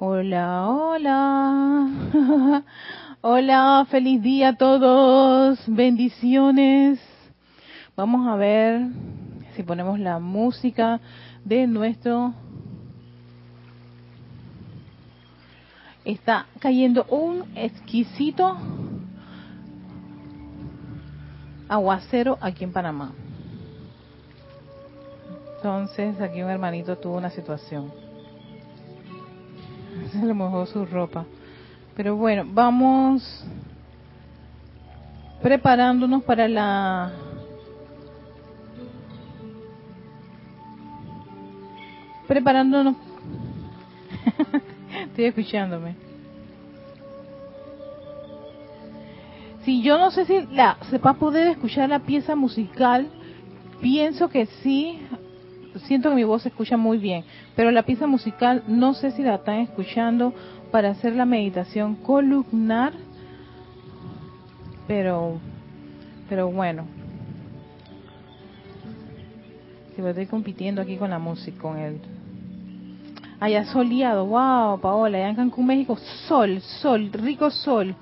[0.00, 1.88] Hola, hola.
[3.20, 5.60] hola, feliz día a todos.
[5.68, 6.98] Bendiciones.
[7.94, 8.88] Vamos a ver
[9.54, 10.98] si ponemos la música
[11.44, 12.34] de nuestro...
[16.04, 18.56] Está cayendo un exquisito
[21.68, 23.12] aguacero aquí en Panamá.
[25.58, 27.99] Entonces aquí un hermanito tuvo una situación.
[30.12, 31.24] Se le mojó su ropa.
[31.96, 33.44] Pero bueno, vamos
[35.42, 37.12] preparándonos para la
[42.26, 42.94] preparándonos
[45.06, 45.96] estoy escuchándome
[49.64, 53.08] si yo no sé si la se va a poder escuchar la pieza musical
[53.80, 55.00] pienso que sí
[55.78, 57.24] siento que mi voz se escucha muy bien,
[57.56, 60.34] pero la pieza musical no sé si la están escuchando
[60.70, 62.92] para hacer la meditación columnar,
[64.86, 65.38] pero,
[66.28, 67.00] pero bueno.
[70.00, 72.00] Me estoy compitiendo aquí con la música, con el...
[73.38, 77.94] Allá soleado, wow, Paola, allá en Cancún, México, sol, sol, rico sol.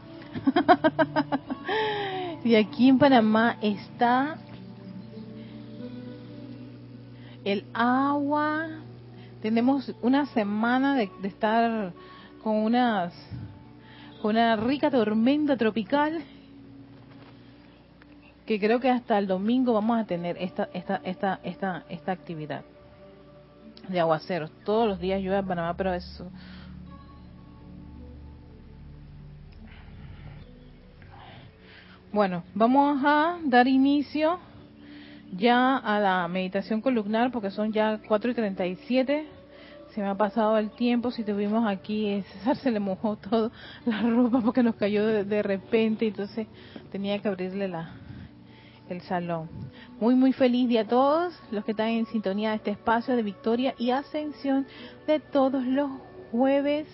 [2.45, 4.39] y aquí en Panamá está
[7.45, 8.69] el agua.
[9.43, 11.93] Tenemos una semana de, estar
[12.43, 13.13] con unas
[14.23, 16.25] con una rica tormenta tropical
[18.47, 22.65] que creo que hasta el domingo vamos a tener esta esta esta esta esta actividad
[23.89, 24.51] de aguaceros.
[24.65, 26.29] Todos los días llueve en Panamá, pero eso
[32.11, 34.39] Bueno, vamos a dar inicio
[35.37, 39.27] ya a la meditación columnar porque son ya 4 y 37.
[39.95, 41.11] Se me ha pasado el tiempo.
[41.11, 43.51] Si tuvimos aquí, César se le mojó todo
[43.87, 46.07] la ropa porque nos cayó de, repente.
[46.07, 46.47] Entonces
[46.91, 47.93] tenía que abrirle la,
[48.89, 49.49] el salón.
[50.01, 53.23] Muy, muy feliz día a todos los que están en sintonía de este espacio de
[53.23, 54.67] victoria y ascensión
[55.07, 55.91] de todos los
[56.31, 56.87] jueves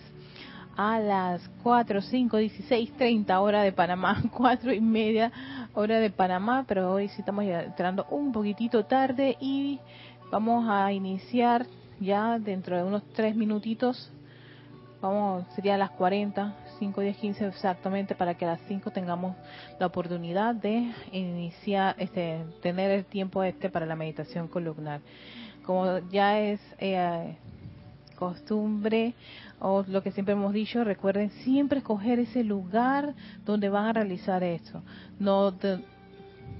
[0.76, 5.30] a las 4, 5, 16, 30 hora de Panamá, 4 y media
[5.74, 9.80] hora de Panamá, pero hoy sí estamos entrando un poquitito tarde y
[10.30, 11.66] vamos a iniciar
[12.00, 14.10] ya dentro de unos 3 minutitos,
[15.00, 19.36] vamos, sería a las 40, 5, 10, 15 exactamente, para que a las 5 tengamos
[19.80, 25.00] la oportunidad de iniciar, este, tener el tiempo este para la meditación columnar.
[25.64, 27.36] Como ya es eh,
[28.14, 29.14] costumbre,
[29.66, 33.14] o lo que siempre hemos dicho, recuerden siempre escoger ese lugar
[33.46, 34.82] donde van a realizar esto.
[35.18, 35.56] No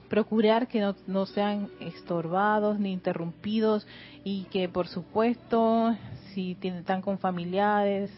[0.09, 3.87] procurar que no, sean estorbados ni interrumpidos
[4.25, 5.95] y que por supuesto
[6.33, 8.11] si tienen, están con familiares,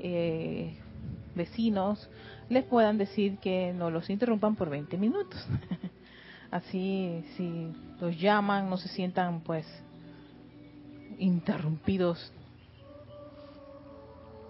[0.00, 0.76] eh,
[1.36, 2.10] vecinos,
[2.48, 5.46] les puedan decir que no los interrumpan por 20 minutos.
[6.50, 9.64] Así si los llaman no se sientan pues
[11.20, 12.32] interrumpidos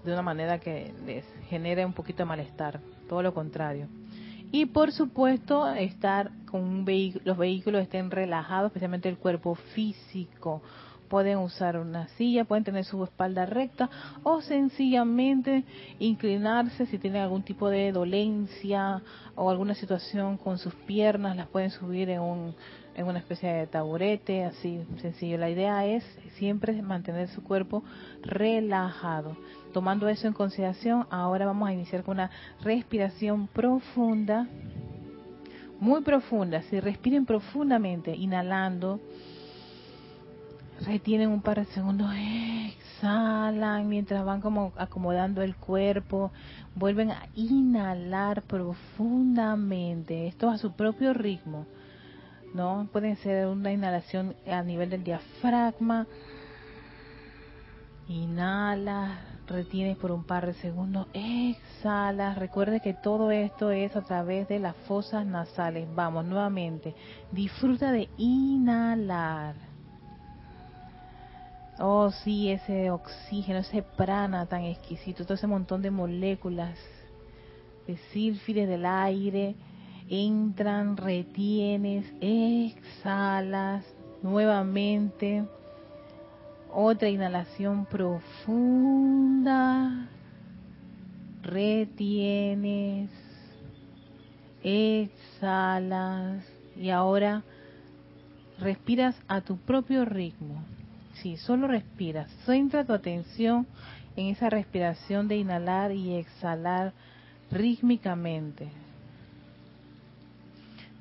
[0.09, 3.89] de una manera que les genere un poquito de malestar, todo lo contrario.
[4.51, 10.63] Y por supuesto, estar con un los vehículos estén relajados, especialmente el cuerpo físico.
[11.11, 13.89] Pueden usar una silla, pueden tener su espalda recta
[14.23, 15.65] o sencillamente
[15.99, 19.03] inclinarse si tienen algún tipo de dolencia
[19.35, 22.55] o alguna situación con sus piernas, las pueden subir en, un,
[22.99, 25.39] en una especie de taburete, así sencillo.
[25.39, 26.05] La idea es
[26.37, 27.85] siempre mantener su cuerpo
[28.23, 29.37] relajado.
[29.73, 34.49] Tomando eso en consideración, ahora vamos a iniciar con una respiración profunda,
[35.79, 36.63] muy profunda.
[36.63, 38.99] Si respiren profundamente, inhalando,
[40.85, 46.33] retienen un par de segundos, exhalan mientras van como acomodando el cuerpo,
[46.75, 51.65] vuelven a inhalar profundamente, esto a su propio ritmo,
[52.55, 52.89] ¿no?
[52.93, 56.07] Pueden ser una inhalación a nivel del diafragma,
[58.09, 62.35] inhala, retienes por un par de segundos, exhala.
[62.35, 65.89] Recuerde que todo esto es a través de las fosas nasales.
[65.95, 66.95] Vamos, nuevamente.
[67.33, 69.55] Disfruta de inhalar.
[71.79, 76.77] Oh, sí, ese oxígeno, ese prana tan exquisito, todo ese montón de moléculas
[77.87, 79.55] de sílfides del aire
[80.09, 83.85] entran, retienes, exhalas
[84.23, 85.45] nuevamente
[86.73, 89.49] otra inhalación profunda.
[91.43, 93.11] Retienes.
[94.63, 96.45] Exhalas.
[96.77, 97.43] Y ahora
[98.59, 100.63] respiras a tu propio ritmo.
[101.15, 102.29] Sí, solo respira.
[102.45, 103.67] Centra tu atención
[104.17, 106.93] en esa respiración de inhalar y exhalar
[107.51, 108.69] rítmicamente.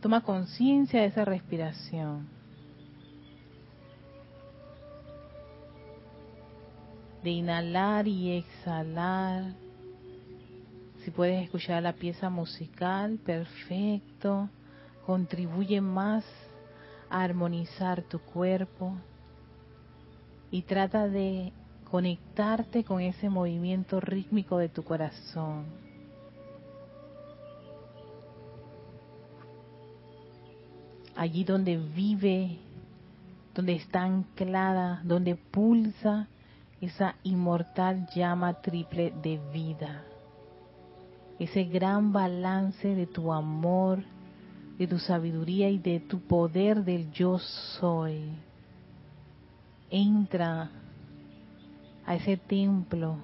[0.01, 2.27] Toma conciencia de esa respiración.
[7.23, 9.53] De inhalar y exhalar.
[11.03, 14.49] Si puedes escuchar la pieza musical, perfecto.
[15.05, 16.23] Contribuye más
[17.09, 18.93] a armonizar tu cuerpo.
[20.51, 21.51] Y trata de
[21.89, 25.86] conectarte con ese movimiento rítmico de tu corazón.
[31.17, 32.59] Allí donde vive,
[33.55, 36.27] donde está anclada, donde pulsa
[36.79, 40.03] esa inmortal llama triple de vida.
[41.39, 44.03] Ese gran balance de tu amor,
[44.77, 47.39] de tu sabiduría y de tu poder del yo
[47.79, 48.29] soy.
[49.89, 50.69] Entra
[52.05, 53.17] a ese templo,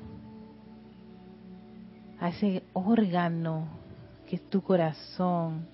[2.19, 3.67] a ese órgano
[4.27, 5.72] que es tu corazón.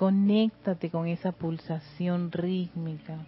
[0.00, 3.18] Conéctate con esa pulsación rítmica.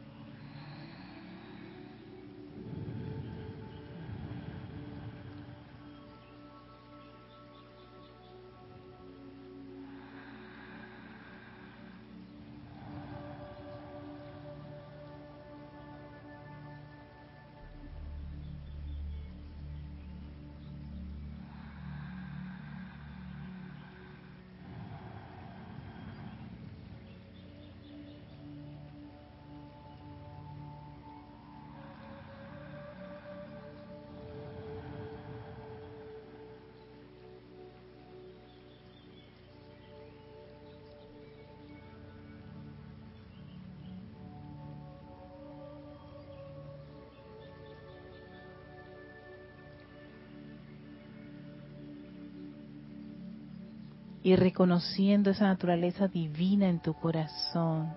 [54.23, 57.93] Y reconociendo esa naturaleza divina en tu corazón.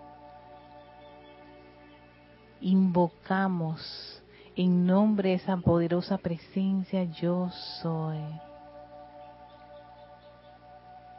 [2.61, 4.23] Invocamos
[4.55, 7.49] en nombre de esa poderosa presencia yo
[7.81, 8.19] soy.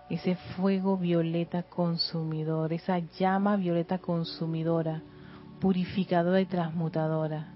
[0.08, 5.02] Ese fuego violeta consumidor, esa llama violeta consumidora,
[5.60, 7.48] purificadora y transmutadora.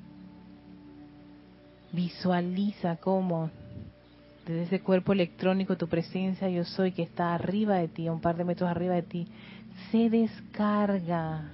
[1.93, 3.51] Visualiza cómo
[4.51, 8.37] desde ese cuerpo electrónico, tu presencia yo soy que está arriba de ti, un par
[8.37, 9.29] de metros arriba de ti,
[9.91, 11.51] se descarga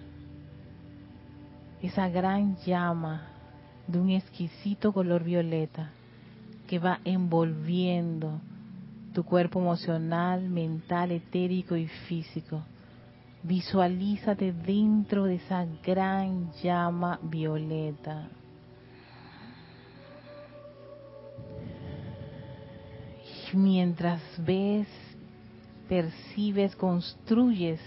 [1.82, 3.28] esa gran llama
[3.86, 5.90] de un exquisito color violeta
[6.66, 8.40] que va envolviendo
[9.12, 12.62] tu cuerpo emocional, mental, etérico y físico.
[13.42, 18.28] Visualízate dentro de esa gran llama violeta.
[23.56, 24.86] Mientras ves,
[25.88, 27.80] percibes, construyes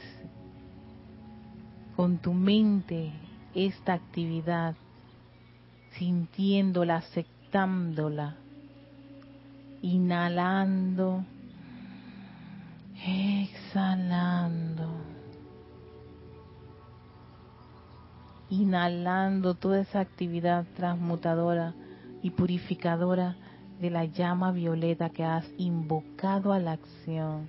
[1.95, 3.11] con tu mente
[3.53, 4.75] esta actividad,
[5.91, 8.35] sintiéndola, aceptándola,
[9.81, 11.23] inhalando,
[13.05, 14.89] exhalando,
[18.49, 21.73] inhalando toda esa actividad transmutadora
[22.21, 23.35] y purificadora
[23.79, 27.47] de la llama violeta que has invocado a la acción.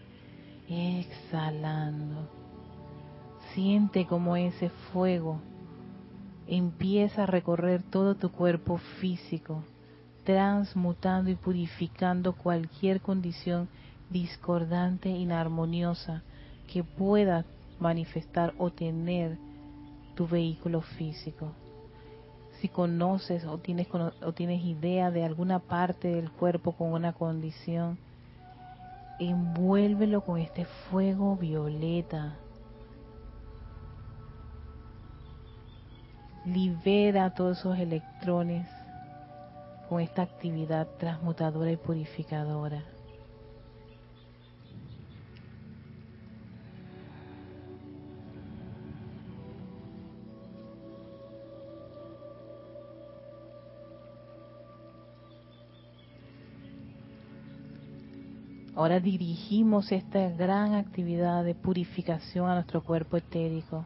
[0.69, 2.29] Exhalando.
[3.55, 5.41] Siente como ese fuego
[6.47, 9.63] empieza a recorrer todo tu cuerpo físico,
[10.25, 13.69] transmutando y purificando cualquier condición
[14.11, 16.23] discordante, inarmoniosa
[16.73, 17.45] que pueda
[17.79, 19.39] manifestar o tener
[20.17, 21.53] tu vehículo físico
[22.61, 27.99] si conoces o tienes, o tienes idea de alguna parte del cuerpo con una condición,
[29.19, 32.37] envuélvelo con este fuego violeta.
[36.45, 38.67] Libera todos esos electrones
[39.88, 42.83] con esta actividad transmutadora y purificadora.
[58.75, 63.85] Ahora dirigimos esta gran actividad de purificación a nuestro cuerpo etérico,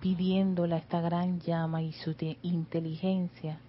[0.00, 3.60] pidiéndole a esta gran llama y su inteligencia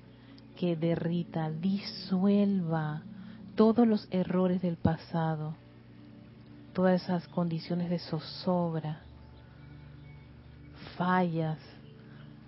[0.57, 3.01] que derrita, disuelva
[3.55, 5.55] todos los errores del pasado,
[6.73, 9.01] todas esas condiciones de zozobra,
[10.97, 11.57] fallas,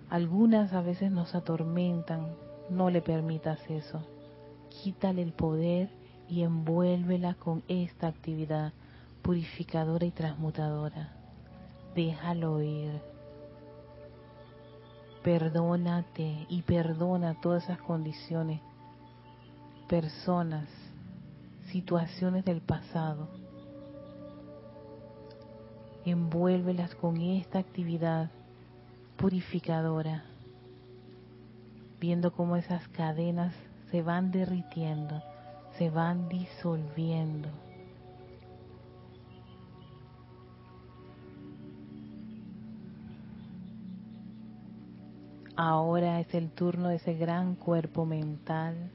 [0.09, 2.27] algunas a veces nos atormentan,
[2.69, 4.05] no le permitas eso.
[4.83, 6.00] Quítale el poder
[6.31, 8.71] y envuélvela con esta actividad
[9.21, 11.09] purificadora y transmutadora.
[11.93, 13.01] Déjalo ir.
[15.23, 18.61] Perdónate y perdona todas esas condiciones,
[19.89, 20.69] personas,
[21.69, 23.27] situaciones del pasado.
[26.05, 28.31] Envuélvelas con esta actividad
[29.17, 30.23] purificadora,
[31.99, 33.53] viendo cómo esas cadenas
[33.91, 35.21] se van derritiendo,
[35.81, 37.49] se van disolviendo.
[45.55, 48.91] Ahora es el turno de ese gran cuerpo mental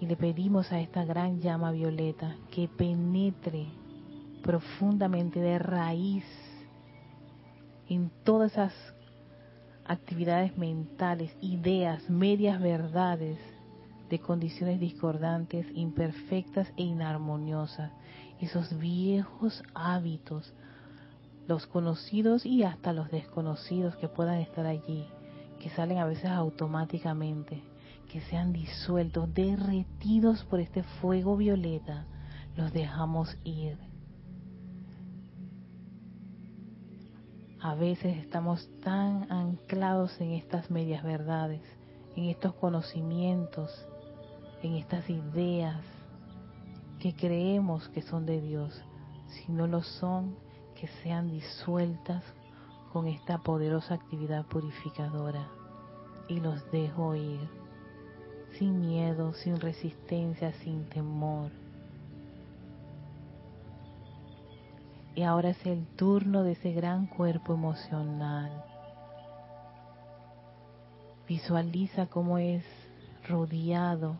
[0.00, 3.66] y le pedimos a esta gran llama violeta que penetre
[4.42, 6.24] profundamente de raíz
[7.90, 8.72] en todas esas
[9.84, 13.38] actividades mentales, ideas, medias verdades
[14.08, 17.90] de condiciones discordantes, imperfectas e inarmoniosas,
[18.40, 20.52] esos viejos hábitos,
[21.48, 25.06] los conocidos y hasta los desconocidos que puedan estar allí,
[25.60, 27.62] que salen a veces automáticamente,
[28.10, 32.04] que sean disueltos, derretidos por este fuego violeta,
[32.56, 33.78] los dejamos ir.
[37.60, 41.62] A veces estamos tan anclados en estas medias verdades,
[42.14, 43.70] en estos conocimientos,
[44.62, 45.80] en estas ideas
[47.00, 48.82] que creemos que son de Dios.
[49.28, 50.36] Si no lo son,
[50.78, 52.22] que sean disueltas
[52.92, 55.48] con esta poderosa actividad purificadora.
[56.28, 57.48] Y los dejo ir,
[58.58, 61.50] sin miedo, sin resistencia, sin temor
[65.16, 68.62] Y ahora es el turno de ese gran cuerpo emocional.
[71.26, 72.62] Visualiza cómo es
[73.26, 74.18] rodeado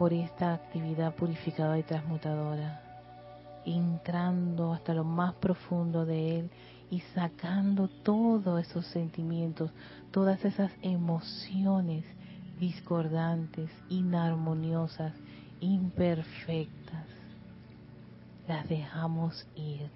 [0.00, 2.80] por esta actividad purificadora y transmutadora,
[3.66, 6.50] entrando hasta lo más profundo de él
[6.90, 9.70] y sacando todos esos sentimientos,
[10.10, 12.06] todas esas emociones
[12.58, 15.12] discordantes, inarmoniosas,
[15.60, 17.04] imperfectas
[18.48, 19.90] las dejamos ir.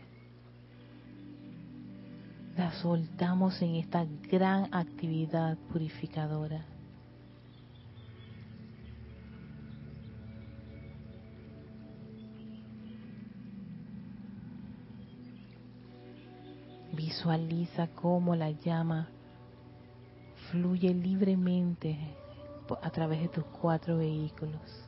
[2.58, 6.73] Las soltamos en esta gran actividad purificadora.
[16.94, 19.08] Visualiza cómo la llama
[20.50, 21.98] fluye libremente
[22.82, 24.84] a través de tus cuatro vehículos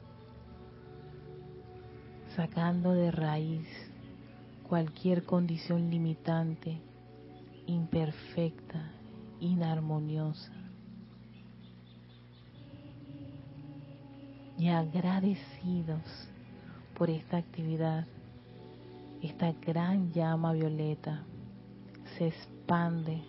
[2.36, 3.66] sacando de raíz
[4.68, 6.78] cualquier condición limitante,
[7.66, 8.90] imperfecta,
[9.40, 10.52] inarmoniosa.
[14.58, 16.02] Y agradecidos
[16.96, 18.06] por esta actividad,
[19.22, 21.24] esta gran llama violeta
[22.16, 23.22] se expande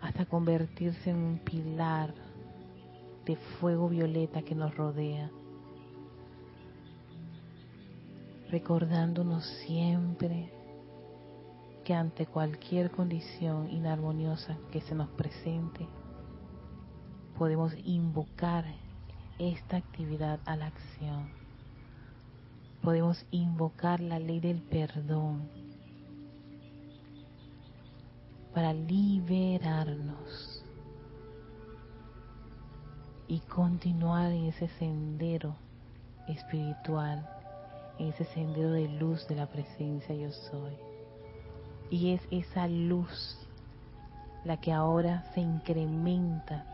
[0.00, 2.14] hasta convertirse en un pilar
[3.24, 5.30] de fuego violeta que nos rodea
[8.54, 10.48] recordándonos siempre
[11.84, 15.88] que ante cualquier condición inarmoniosa que se nos presente,
[17.36, 18.64] podemos invocar
[19.40, 21.30] esta actividad a la acción.
[22.80, 25.48] Podemos invocar la ley del perdón
[28.54, 30.64] para liberarnos
[33.26, 35.56] y continuar en ese sendero
[36.28, 37.28] espiritual
[37.98, 40.72] en ese sendero de luz de la presencia yo soy.
[41.90, 43.38] Y es esa luz
[44.44, 46.66] la que ahora se incrementa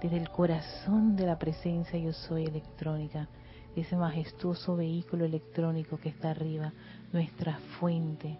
[0.00, 3.28] desde el corazón de la presencia yo soy electrónica,
[3.74, 6.72] de ese majestuoso vehículo electrónico que está arriba,
[7.12, 8.38] nuestra fuente.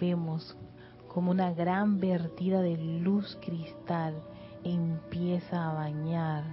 [0.00, 0.56] Vemos
[1.12, 4.14] como una gran vertida de luz cristal
[4.64, 6.44] empieza a bañar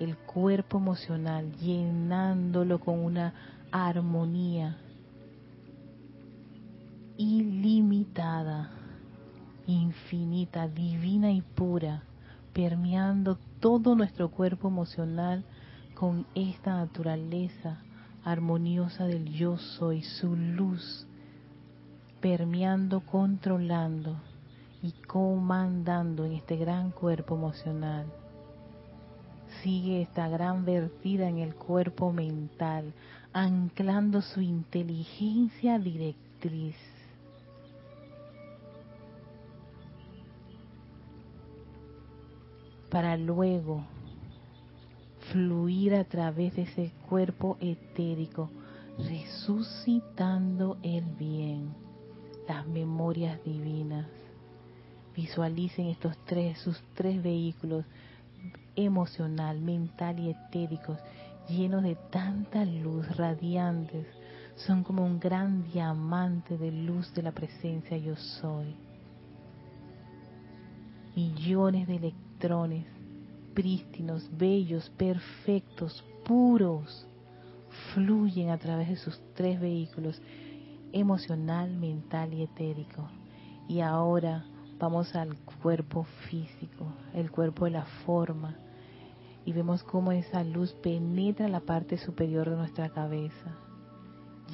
[0.00, 3.34] el cuerpo emocional, llenándolo con una
[3.70, 4.78] armonía
[7.16, 8.70] ilimitada,
[9.66, 12.02] infinita, divina y pura,
[12.52, 15.44] permeando todo nuestro cuerpo emocional
[15.94, 17.78] con esta naturaleza
[18.24, 21.07] armoniosa del yo soy, su luz,
[22.20, 24.16] permeando, controlando
[24.82, 28.06] y comandando en este gran cuerpo emocional
[29.62, 32.92] sigue esta gran vertida en el cuerpo mental,
[33.32, 36.76] anclando su inteligencia directriz.
[42.90, 43.84] para luego
[45.30, 48.48] fluir a través de ese cuerpo etérico,
[48.96, 51.74] resucitando el bien,
[52.48, 54.06] las memorias divinas.
[55.14, 57.84] Visualicen estos tres, sus tres vehículos,
[58.74, 60.98] emocional, mental y etéricos,
[61.48, 64.06] llenos de tanta luz radiantes,
[64.56, 68.74] son como un gran diamante de luz de la presencia yo soy.
[71.14, 72.98] Millones de electrones
[73.58, 77.04] prístinos, bellos, perfectos, puros,
[77.92, 80.22] fluyen a través de sus tres vehículos,
[80.92, 83.08] emocional, mental y etérico.
[83.68, 84.44] Y ahora
[84.78, 88.56] vamos al cuerpo físico, el cuerpo de la forma,
[89.44, 93.56] y vemos cómo esa luz penetra la parte superior de nuestra cabeza,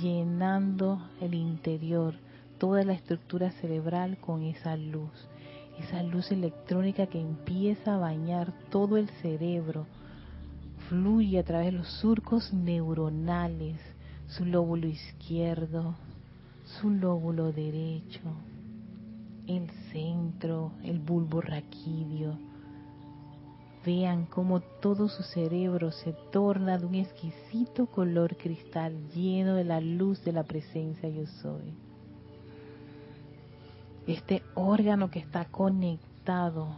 [0.01, 2.15] llenando el interior,
[2.59, 5.29] toda la estructura cerebral con esa luz
[5.79, 9.87] esa luz electrónica que empieza a bañar todo el cerebro,
[10.89, 13.81] fluye a través de los surcos neuronales,
[14.29, 15.97] su lóbulo izquierdo,
[16.81, 18.21] su lóbulo derecho,
[19.47, 22.39] el centro, el bulbo raquídeo.
[23.85, 29.81] Vean cómo todo su cerebro se torna de un exquisito color cristal lleno de la
[29.81, 31.75] luz de la presencia yo soy
[34.07, 36.69] este órgano que está conectado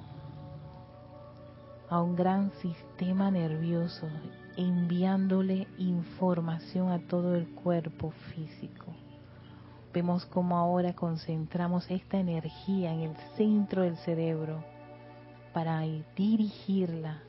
[1.89, 4.09] a un gran sistema nervioso,
[4.57, 8.87] enviándole información a todo el cuerpo físico.
[9.97, 14.63] Vemos cómo ahora concentramos esta energía en el centro del cerebro
[15.55, 15.81] para
[16.15, 17.23] dirigirla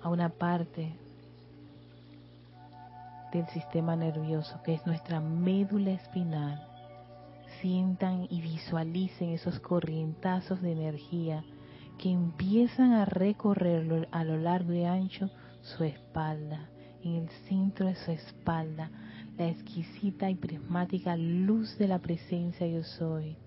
[0.00, 0.92] a una parte
[3.32, 6.64] del sistema nervioso que es nuestra médula espinal.
[7.60, 11.42] Sientan y visualicen esos corrientazos de energía
[11.98, 15.28] que empiezan a recorrer a lo largo y ancho
[15.62, 16.68] su espalda,
[17.02, 18.92] en el centro de su espalda,
[19.40, 23.38] la exquisita y prismática luz de la presencia yo soy,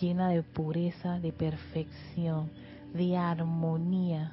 [0.00, 2.50] llena de pureza, de perfección,
[2.94, 4.32] de armonía,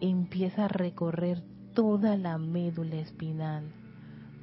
[0.00, 1.42] empieza a recorrer
[1.74, 3.64] toda la médula espinal,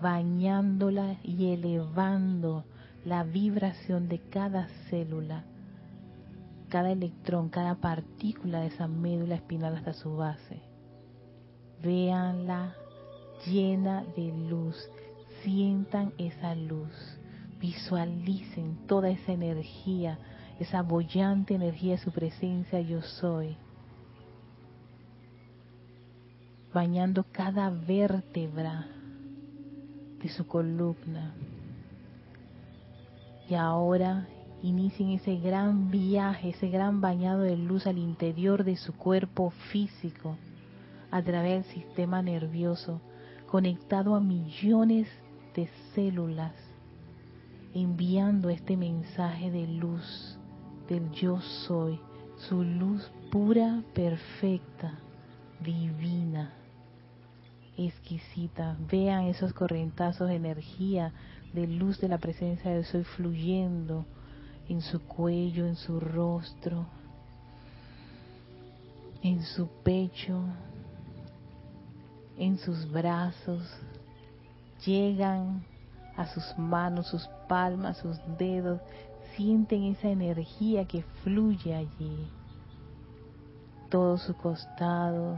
[0.01, 2.65] bañándola y elevando
[3.05, 5.45] la vibración de cada célula,
[6.67, 10.59] cada electrón, cada partícula de esa médula espinal hasta su base.
[11.81, 12.75] Véanla
[13.45, 14.75] llena de luz,
[15.47, 16.91] sientan esa luz,
[17.57, 20.19] visualicen toda esa energía,
[20.59, 23.55] esa bollante energía de su presencia yo soy,
[26.73, 28.87] bañando cada vértebra
[30.21, 31.33] de su columna.
[33.49, 34.27] Y ahora
[34.61, 40.35] inicien ese gran viaje, ese gran bañado de luz al interior de su cuerpo físico,
[41.09, 42.99] a través del sistema nervioso,
[43.49, 45.07] conectado a millones
[45.57, 46.53] de células,
[47.73, 50.37] enviando este mensaje de luz
[50.87, 51.99] del yo soy,
[52.37, 54.99] su luz pura, perfecta,
[55.59, 56.53] divina,
[57.75, 58.77] exquisita.
[58.87, 61.11] Vean esos corrientazos de energía
[61.53, 64.05] de luz de la presencia de Soy fluyendo
[64.69, 66.85] en su cuello, en su rostro,
[69.23, 70.39] en su pecho,
[72.37, 73.63] en sus brazos,
[74.85, 75.63] llegan
[76.15, 78.81] a sus manos, sus palmas, sus dedos,
[79.35, 82.27] sienten esa energía que fluye allí,
[83.89, 85.37] todo su costado,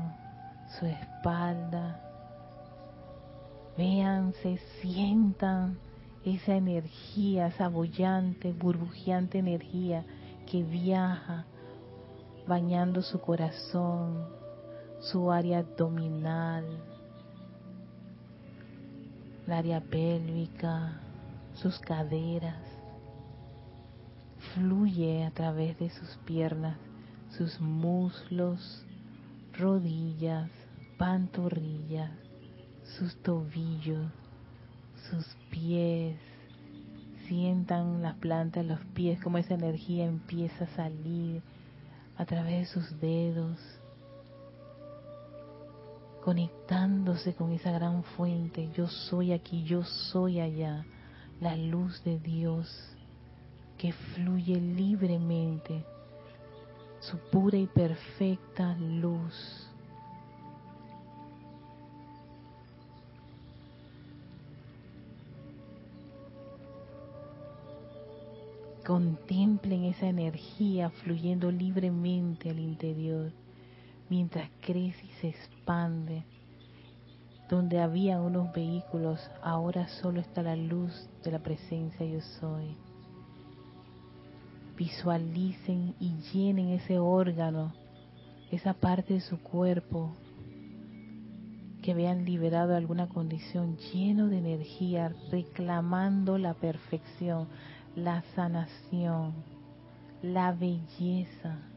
[0.80, 2.00] su espalda,
[3.78, 5.78] véanse, sientan
[6.24, 10.06] esa energía, esa bollante, burbujeante energía
[10.46, 11.46] que viaja
[12.48, 14.28] bañando su corazón,
[15.00, 16.66] su área abdominal,
[19.50, 21.02] la área pélvica,
[21.56, 22.62] sus caderas,
[24.54, 26.78] fluye a través de sus piernas,
[27.32, 28.86] sus muslos,
[29.58, 30.52] rodillas,
[31.00, 32.12] pantorrillas,
[32.84, 34.12] sus tobillos,
[35.10, 36.16] sus pies,
[37.28, 41.42] sientan la planta de los pies, como esa energía empieza a salir
[42.18, 43.58] a través de sus dedos,
[46.24, 50.86] conectándose con esa gran fuente, yo soy aquí, yo soy allá,
[51.40, 52.68] la luz de Dios
[53.78, 55.86] que fluye libremente,
[57.00, 59.66] su pura y perfecta luz.
[68.86, 73.32] Contemplen esa energía fluyendo libremente al interior.
[74.10, 76.24] Mientras crece y se expande.
[77.50, 82.78] Donde había unos vehículos, ahora solo está la luz de la presencia yo soy.
[84.78, 87.74] Visualicen y llenen ese órgano,
[88.52, 90.14] esa parte de su cuerpo
[91.82, 97.48] que vean liberado alguna condición lleno de energía, reclamando la perfección,
[97.96, 99.34] la sanación,
[100.22, 101.69] la belleza,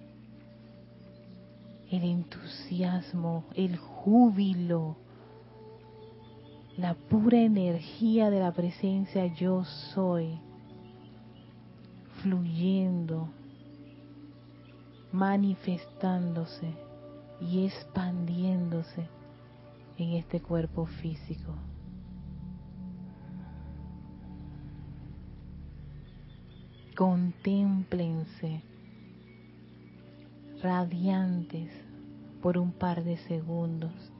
[1.92, 4.96] el entusiasmo, el júbilo,
[6.78, 10.40] la pura energía de la presencia yo soy,
[12.22, 13.28] fluyendo,
[15.12, 16.72] manifestándose
[17.42, 19.06] y expandiéndose
[19.98, 21.54] en este cuerpo físico.
[26.96, 28.62] Contémplense
[30.62, 31.81] radiantes
[32.42, 34.11] por un par de segundos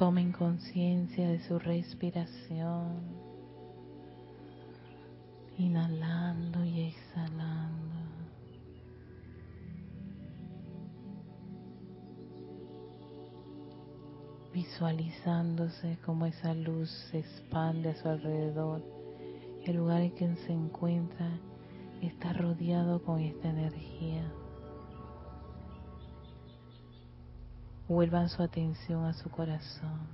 [0.00, 3.02] Tomen conciencia de su respiración,
[5.58, 8.00] inhalando y exhalando.
[14.54, 18.82] Visualizándose como esa luz se expande a su alrededor.
[19.66, 21.28] El lugar en que se encuentra
[22.00, 24.32] está rodeado con esta energía.
[27.90, 30.06] Vuelvan su atención a su corazón.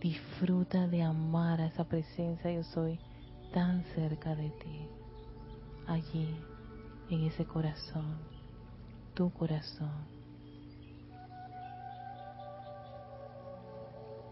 [0.00, 2.98] Disfruta de amar a esa presencia yo soy
[3.52, 4.88] tan cerca de ti.
[5.86, 6.34] Allí,
[7.10, 8.16] en ese corazón,
[9.12, 10.06] tu corazón.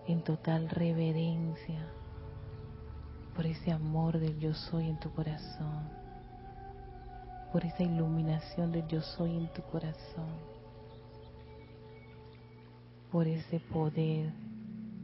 [0.06, 1.86] En total reverencia
[3.36, 6.03] por ese amor del yo soy en tu corazón
[7.54, 10.26] por esa iluminación del yo soy en tu corazón,
[13.12, 14.32] por ese poder,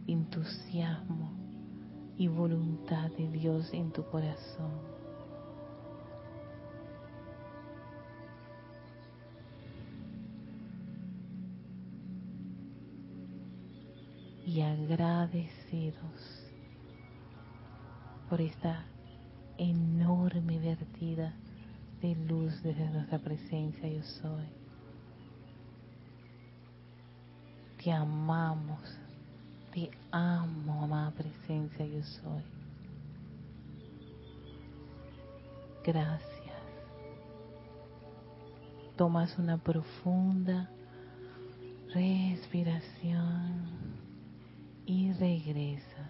[0.09, 1.31] entusiasmo
[2.17, 4.73] y voluntad de Dios en tu corazón.
[14.45, 16.49] Y agradecidos
[18.29, 18.87] por esta
[19.57, 21.33] enorme vertida
[22.01, 24.47] de luz desde nuestra presencia yo soy.
[27.83, 28.81] Te amamos,
[29.73, 32.43] te amo, amada presencia yo soy.
[35.85, 36.31] Gracias.
[38.97, 40.69] Tomas una profunda
[41.95, 43.67] respiración
[44.87, 46.10] y regresas.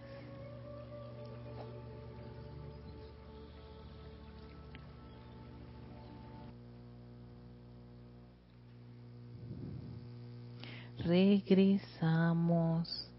[11.11, 13.11] Regresamos.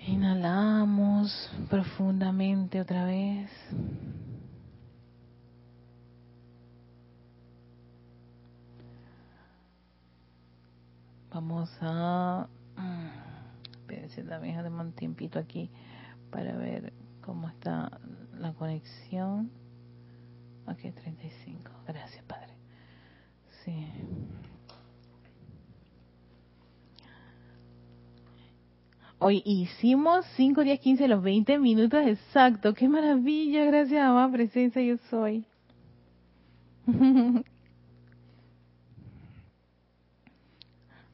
[0.00, 3.48] Inhalamos profundamente otra vez.
[11.30, 12.48] Vamos a...
[13.70, 15.70] Espérense también, de un tiempito aquí
[16.32, 18.00] para ver cómo está
[18.36, 19.52] la conexión.
[20.66, 21.70] Ok, 35.
[21.86, 22.54] Gracias, Padre.
[23.64, 23.86] Sí.
[29.20, 32.72] Hoy hicimos 5, 10, 15, los 20 minutos exacto.
[32.72, 33.64] ¡Qué maravilla!
[33.64, 35.44] Gracias, amada presencia, yo soy.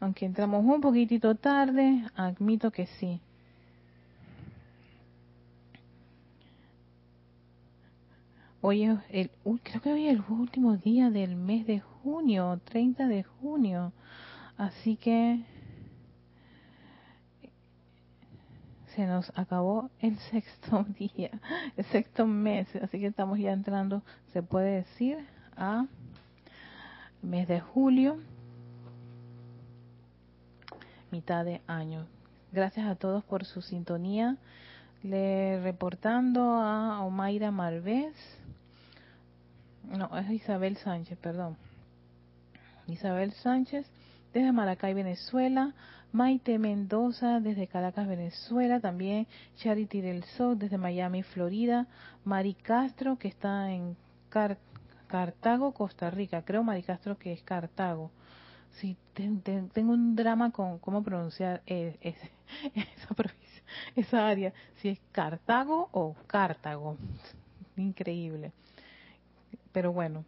[0.01, 3.23] Aunque entramos un poquitito tarde, admito que sí.
[8.61, 9.31] Hoy el,
[9.63, 13.95] creo que hoy es el último día del mes de junio, 30 de junio.
[14.59, 15.41] Así que
[18.95, 21.31] se nos acabó el sexto día,
[21.77, 22.69] el sexto mes.
[22.77, 24.03] Así que estamos ya entrando,
[24.33, 25.19] se puede decir,
[25.57, 25.87] a
[27.23, 28.19] mes de julio,
[31.11, 32.07] mitad de año.
[32.53, 34.37] Gracias a todos por su sintonía.
[35.03, 38.15] Le reportando a Omaira Malvez
[39.91, 41.57] no, es Isabel Sánchez, perdón.
[42.87, 43.87] Isabel Sánchez
[44.33, 45.73] desde Maracay, Venezuela.
[46.15, 48.79] Maite Mendoza desde Caracas, Venezuela.
[48.79, 51.89] También Charity del Sol desde Miami, Florida.
[52.25, 53.97] Mari Castro que está en
[55.09, 56.43] Cartago, Costa Rica.
[56.43, 58.13] Creo Mari Castro que es Cartago.
[58.81, 61.99] Sí, tengo un drama con cómo pronunciar eh,
[62.75, 63.09] esa,
[63.97, 64.53] esa área.
[64.77, 66.97] Si es Cartago o Cartago.
[67.77, 68.53] Increíble.
[69.73, 70.25] Pero bueno,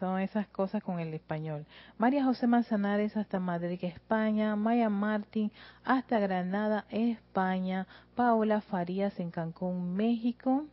[0.00, 1.66] son esas cosas con el español.
[1.98, 4.56] María José Manzanares hasta Madrid, España.
[4.56, 5.52] Maya Martín
[5.84, 7.86] hasta Granada, España.
[8.16, 10.66] Paola Farías en Cancún, México.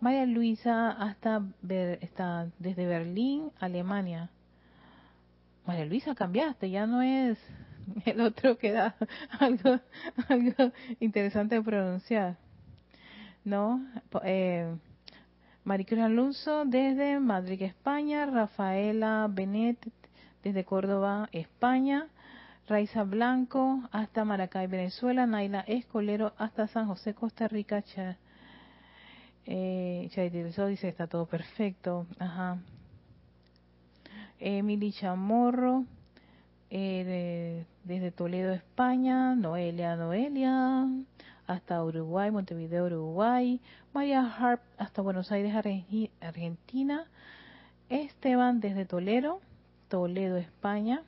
[0.00, 4.30] María Luisa hasta desde Berlín, Alemania.
[5.66, 7.38] María Luisa, cambiaste, ya no es
[8.04, 8.96] el otro que da
[9.38, 9.80] algo,
[10.28, 12.36] algo interesante de pronunciar.
[13.44, 13.86] ¿No?
[14.24, 14.74] Eh,
[15.64, 18.26] Maricruz Alonso desde Madrid, España.
[18.26, 19.78] Rafaela Benet
[20.42, 22.08] desde Córdoba, España.
[22.68, 25.26] Raiza Blanco hasta Maracay, Venezuela.
[25.26, 27.80] Naila Escolero hasta San José, Costa Rica.
[27.80, 27.96] Ch
[29.46, 30.10] eh,
[30.68, 32.06] dice está todo perfecto.
[32.18, 32.58] Ajá.
[34.38, 35.86] Emily Chamorro
[36.68, 39.34] eh, desde Toledo, España.
[39.34, 40.86] Noelia, Noelia
[41.46, 43.60] hasta Uruguay, Montevideo, Uruguay,
[43.92, 45.54] María Harp hasta Buenos Aires,
[46.20, 47.06] Argentina,
[47.88, 49.40] Esteban desde Toledo,
[49.88, 51.02] Toledo, España,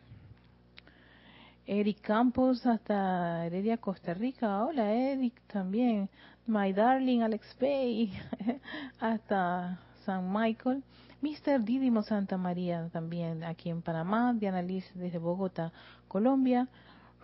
[1.66, 6.08] Eric Campos hasta Heredia, Costa Rica, hola Eric también,
[6.46, 8.12] My Darling Alex Bay
[9.00, 10.84] hasta San Michael,
[11.22, 11.64] Mr.
[11.64, 15.72] Didimo Santa María también aquí en Panamá, Diana Liz desde Bogotá,
[16.06, 16.68] Colombia,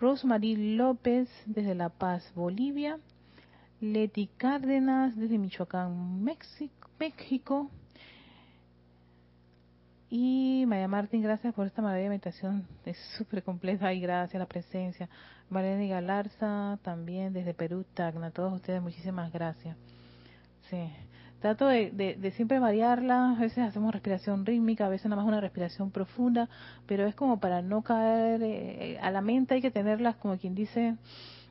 [0.03, 2.99] Rosmarie López desde La Paz, Bolivia.
[3.79, 6.21] Leti Cárdenas desde Michoacán,
[6.99, 7.71] México.
[10.09, 12.67] Y María Martín, gracias por esta maravillosa meditación.
[12.85, 15.07] Es súper completa y gracias a la presencia.
[15.49, 18.29] Mariana Galarza también desde Perú, Tacna.
[18.29, 19.77] todos ustedes, muchísimas gracias.
[20.69, 20.85] Sí.
[21.43, 25.91] Trato de, siempre variarla, a veces hacemos respiración rítmica, a veces nada más una respiración
[25.91, 26.47] profunda,
[26.85, 30.55] pero es como para no caer eh, a la mente, hay que tenerlas como quien
[30.55, 30.95] dice,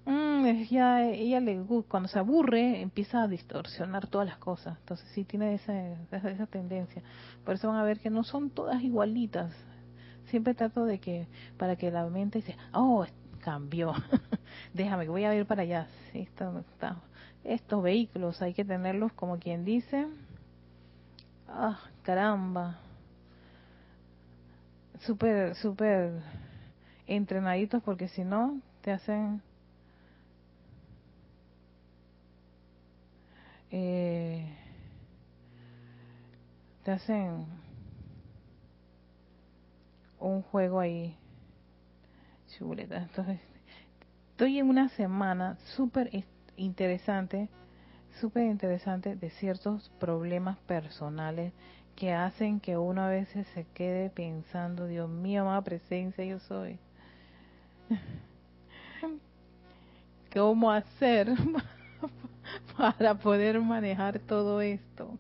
[0.07, 5.25] mm, ya, ella le cuando se aburre empieza a distorsionar todas las cosas, entonces sí
[5.25, 5.75] tiene esa,
[6.11, 7.03] esa, tendencia.
[7.45, 9.53] Por eso van a ver que no son todas igualitas.
[10.31, 11.29] Siempre trato de que,
[11.59, 13.05] para que la mente dice, oh,
[13.41, 13.93] cambió,
[14.73, 15.87] déjame voy a ir para allá.
[16.13, 16.97] Sí, esto está
[17.45, 20.07] estos vehículos hay que tenerlos como quien dice,
[21.49, 22.79] ah, caramba,
[25.01, 26.23] súper, súper
[27.07, 29.43] entrenaditos porque si no te hacen
[33.71, 34.47] eh,
[36.85, 37.47] te hacen
[40.19, 41.17] un juego ahí.
[42.59, 42.99] Chuleta.
[42.99, 43.41] Entonces
[44.31, 46.11] estoy en una semana súper
[46.57, 47.49] interesante,
[48.21, 51.53] súper interesante de ciertos problemas personales
[51.97, 56.79] que hacen que uno a veces se quede pensando, Dios mío, más presencia yo soy.
[60.33, 61.29] ¿Cómo hacer
[62.77, 65.19] para poder manejar todo esto?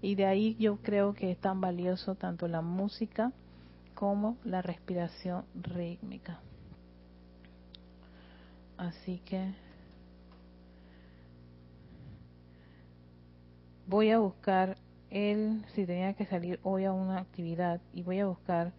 [0.00, 3.32] Y de ahí yo creo que es tan valioso tanto la música
[3.94, 6.40] como la respiración rítmica.
[8.76, 9.52] Así que
[13.92, 14.78] voy a buscar
[15.10, 18.72] él, si tenía que salir hoy a una actividad, y voy a buscar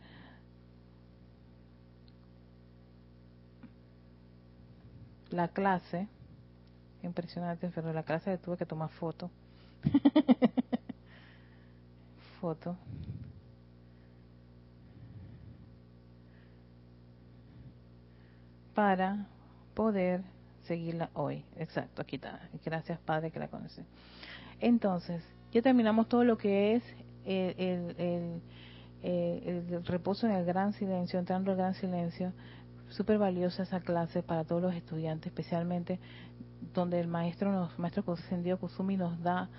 [5.29, 6.07] la clase,
[7.03, 9.29] impresionante, pero la clase le tuve que tomar foto,
[12.41, 12.75] Foto.
[18.73, 19.27] Para
[19.75, 20.23] poder
[20.63, 21.45] seguirla hoy.
[21.57, 22.49] Exacto, aquí está.
[22.65, 23.85] Gracias, Padre, que la conoce.
[24.63, 25.21] Entonces,
[25.51, 26.83] ya terminamos todo lo que es
[27.25, 28.41] el,
[29.03, 32.31] el, reposo en el gran silencio, entrando al gran silencio.
[32.87, 35.99] Súper valiosa esa clase para todos los estudiantes, especialmente
[36.73, 39.49] donde el maestro, nos, maestro Ascendido Kusumi nos da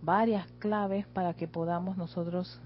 [0.00, 2.58] varias claves para que podamos nosotros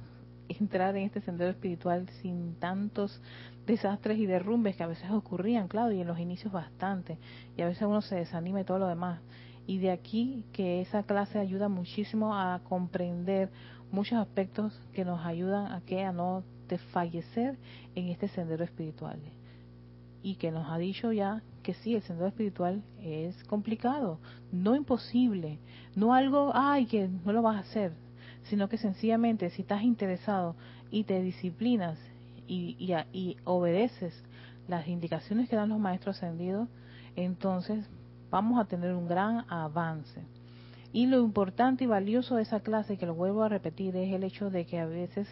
[0.49, 3.21] entrar en este sendero espiritual sin tantos
[3.66, 7.18] desastres y derrumbes que a veces ocurrían, claro, y en los inicios bastante,
[7.57, 9.18] y a veces uno se desanima y todo lo demás.
[9.66, 13.51] Y de aquí que esa clase ayuda muchísimo a comprender
[13.90, 17.57] muchos aspectos que nos ayudan a que a no desfallecer
[17.94, 19.18] en este sendero espiritual.
[20.22, 24.18] Y que nos ha dicho ya que sí, el sendero espiritual es complicado,
[24.51, 25.59] no imposible,
[25.94, 27.92] no algo, ay, que no lo vas a hacer,
[28.44, 30.57] sino que sencillamente si estás interesado
[30.90, 31.98] y te disciplinas
[32.46, 32.77] y,
[33.12, 34.22] y, obedeces
[34.68, 36.68] las indicaciones que dan los maestros ascendidos,
[37.16, 37.88] entonces
[38.33, 40.25] vamos a tener un gran avance.
[40.92, 44.25] Y lo importante y valioso de esa clase, que lo vuelvo a repetir, es el
[44.25, 45.29] hecho de que a veces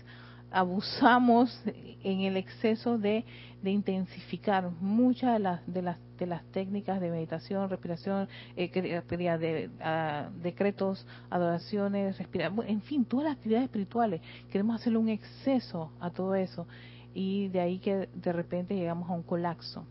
[0.53, 1.63] abusamos
[2.05, 3.25] en el exceso de,
[3.65, 10.43] intensificar muchas de las, de las de las técnicas de meditación, respiración, eh, de, uh,
[10.43, 14.21] decretos, adoraciones, respiración, en fin, todas las actividades espirituales.
[14.53, 16.67] Queremos hacerle un exceso a todo eso
[17.15, 19.87] y de ahí que de repente llegamos a un colapso.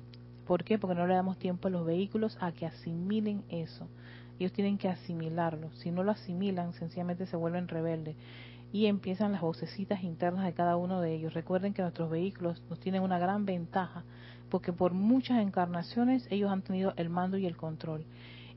[0.50, 0.80] ¿Por qué?
[0.80, 3.88] Porque no le damos tiempo a los vehículos a que asimilen eso.
[4.40, 5.70] Ellos tienen que asimilarlo.
[5.74, 8.16] Si no lo asimilan, sencillamente se vuelven rebeldes
[8.74, 11.36] y empiezan las vocecitas internas de cada uno de ellos.
[11.36, 14.04] Recuerden que nuestros vehículos nos tienen una gran ventaja
[14.50, 18.08] porque por muchas encarnaciones ellos han tenido el mando y el control.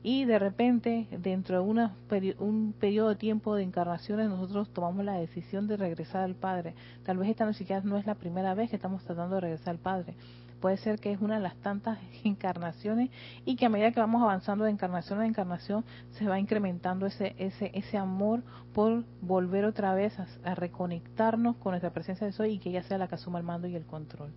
[0.01, 1.95] Y de repente, dentro de una,
[2.39, 6.73] un periodo de tiempo de encarnaciones, nosotros tomamos la decisión de regresar al Padre.
[7.03, 9.75] Tal vez esta no siquiera no es la primera vez que estamos tratando de regresar
[9.75, 10.15] al Padre.
[10.63, 13.09] Puede ser que es una de las tantas encarnaciones
[13.43, 17.35] y que a medida que vamos avanzando de encarnación a encarnación se va incrementando ese
[17.37, 22.59] ese ese amor por volver otra vez a, reconectarnos con nuestra presencia de soy y
[22.59, 24.31] que ella sea la que asuma el mando y el control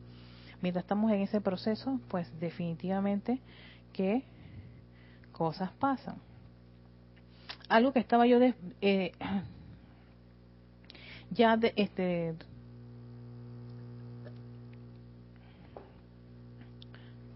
[0.62, 3.40] mientras estamos en ese proceso, pues definitivamente
[3.92, 4.24] que
[5.30, 6.16] cosas pasan.
[7.68, 9.12] Algo que estaba yo de, eh,
[11.30, 12.34] ya de, este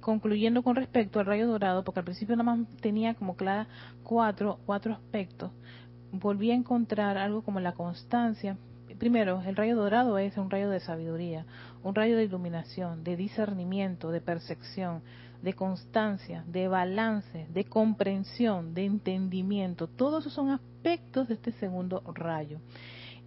[0.00, 3.66] concluyendo con respecto al rayo dorado, porque al principio nada más tenía como clara
[4.02, 5.50] cuatro, cuatro aspectos,
[6.12, 8.56] volví a encontrar algo como la constancia,
[8.98, 11.46] primero, el rayo dorado es un rayo de sabiduría,
[11.82, 15.02] un rayo de iluminación, de discernimiento, de percepción,
[15.42, 19.86] de constancia, de balance, de comprensión, de entendimiento.
[19.86, 22.58] Todos esos son aspectos de este segundo rayo.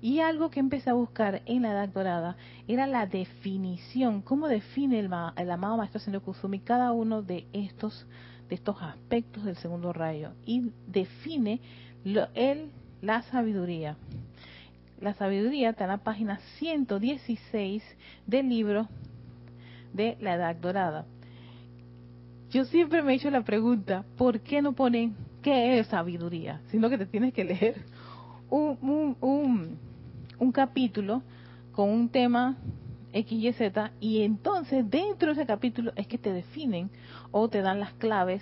[0.04, 2.36] Y algo que empecé a buscar en la Edad Dorada
[2.68, 8.06] era la definición, cómo define el, amado Maestro Señor Kusumi cada uno de estos,
[8.50, 10.34] de estos aspectos del segundo rayo.
[10.46, 11.62] Y define
[12.04, 12.70] lo, él,
[13.02, 13.96] la sabiduría,
[15.00, 17.82] la sabiduría está en la página 116
[18.28, 18.89] del libro
[19.94, 21.06] de la Edad Dorada.
[22.52, 26.60] Yo siempre me he hecho la pregunta, ¿por qué no ponen qué es sabiduría?
[26.72, 27.86] Sino que te tienes que leer
[28.50, 29.93] un, un, un,
[30.52, 31.22] capítulo
[31.72, 32.58] con un tema
[33.13, 36.89] X, Y, Z, y entonces dentro de ese capítulo es que te definen
[37.32, 38.41] o te dan las claves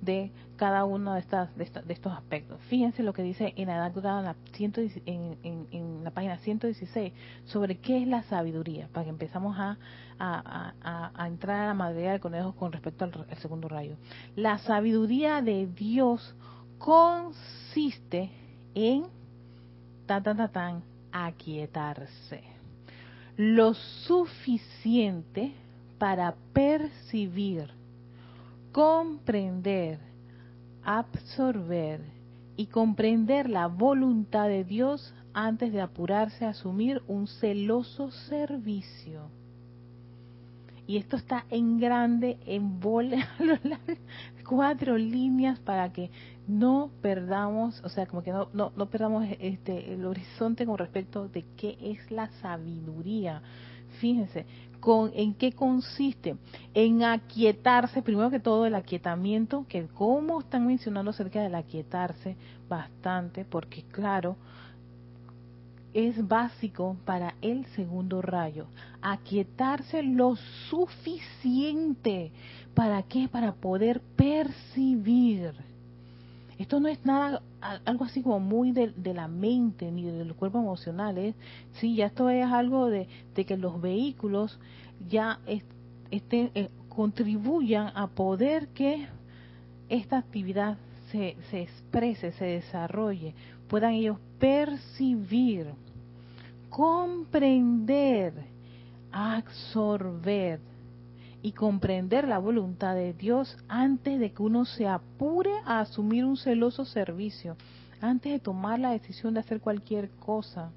[0.00, 2.60] de cada uno de, estas, de, estos aspectos.
[2.68, 4.36] Fíjense lo que dice en la durada
[5.06, 7.12] en, en, la página 116
[7.46, 9.78] sobre qué es la sabiduría, para que empezamos a,
[10.18, 13.96] a, entrar a la madera del conejo con respecto al, segundo rayo.
[14.36, 16.34] La sabiduría de Dios
[16.78, 18.30] consiste
[18.74, 19.04] en
[20.06, 22.42] tan, tan, tan, tan, aquietarse.
[23.36, 25.52] Lo suficiente
[25.98, 27.70] para percibir
[28.72, 29.98] comprender,
[30.82, 32.00] absorber
[32.56, 39.30] y comprender la voluntad de Dios antes de apurarse a asumir un celoso servicio.
[40.86, 43.28] Y esto está en grande, en bola,
[44.52, 46.10] cuatro líneas para que
[46.46, 51.26] no perdamos, o sea, como que no, no, no perdamos este, el horizonte con respecto
[51.26, 53.40] de qué es la sabiduría.
[53.98, 54.44] Fíjense,
[55.14, 56.36] en qué consiste,
[56.74, 62.36] en aquietarse, primero que todo el aquietamiento, que como están mencionando acerca del aquietarse
[62.68, 64.36] bastante, porque claro,
[65.94, 68.66] es básico para el segundo rayo,
[69.00, 70.36] aquietarse lo
[70.70, 72.32] suficiente,
[72.74, 73.28] ¿para qué?
[73.28, 75.52] Para poder percibir
[76.58, 77.42] Esto no es nada,
[77.84, 81.18] algo así como muy de, la mente ni del cuerpo emocional.
[81.18, 81.34] ¿eh?
[81.74, 84.58] Sí, ya esto es algo de, que los vehículos
[85.08, 85.40] ya
[86.10, 89.06] estén, eh, contribuyan a poder que
[89.88, 90.78] esta actividad
[91.10, 93.34] se, se exprese, se desarrolle,
[93.72, 95.68] puedan ellos percibir,
[96.68, 98.34] comprender,
[99.10, 100.60] absorber
[101.40, 106.36] y comprender la voluntad de Dios antes de que uno se apure a asumir un
[106.36, 107.56] celoso servicio,
[108.02, 110.70] antes de tomar la decisión de hacer cualquier cosa.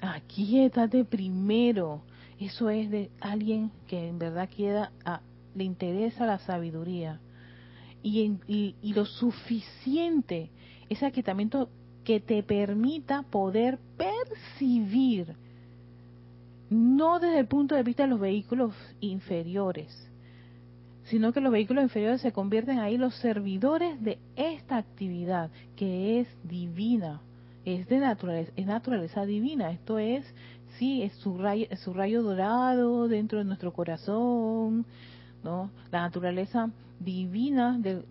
[0.00, 2.02] Aquíétate primero.
[2.38, 5.20] Eso es de alguien que en verdad quiera, ah,
[5.52, 7.18] le interesa la sabiduría.
[8.04, 10.48] Y, y lo suficiente,
[10.88, 11.68] ese aquietamiento
[12.04, 15.34] que te permita poder percibir
[16.70, 19.92] no desde el punto de vista de los vehículos inferiores,
[21.04, 26.28] sino que los vehículos inferiores se convierten ahí los servidores de esta actividad que es
[26.42, 27.20] divina,
[27.64, 29.70] es de naturaleza, es naturaleza divina.
[29.70, 30.24] Esto es,
[30.78, 34.84] sí, es su rayo, su rayo dorado dentro de nuestro corazón,
[35.44, 35.70] ¿no?
[35.90, 38.02] La naturaleza divina de,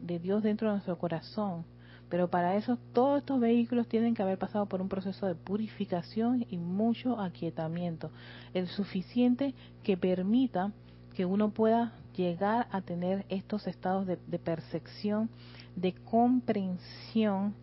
[0.00, 1.64] de Dios dentro de nuestro corazón.
[2.12, 6.44] Pero para eso todos estos vehículos tienen que haber pasado por un proceso de purificación
[6.50, 8.10] y mucho aquietamiento,
[8.52, 10.72] el suficiente que permita
[11.14, 15.30] que uno pueda llegar a tener estos estados de, percepción,
[15.74, 17.54] de comprensión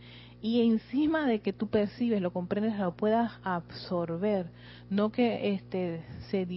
[0.41, 4.47] y encima de que tú percibes, lo comprendes, lo puedas absorber,
[4.89, 6.47] no que este se,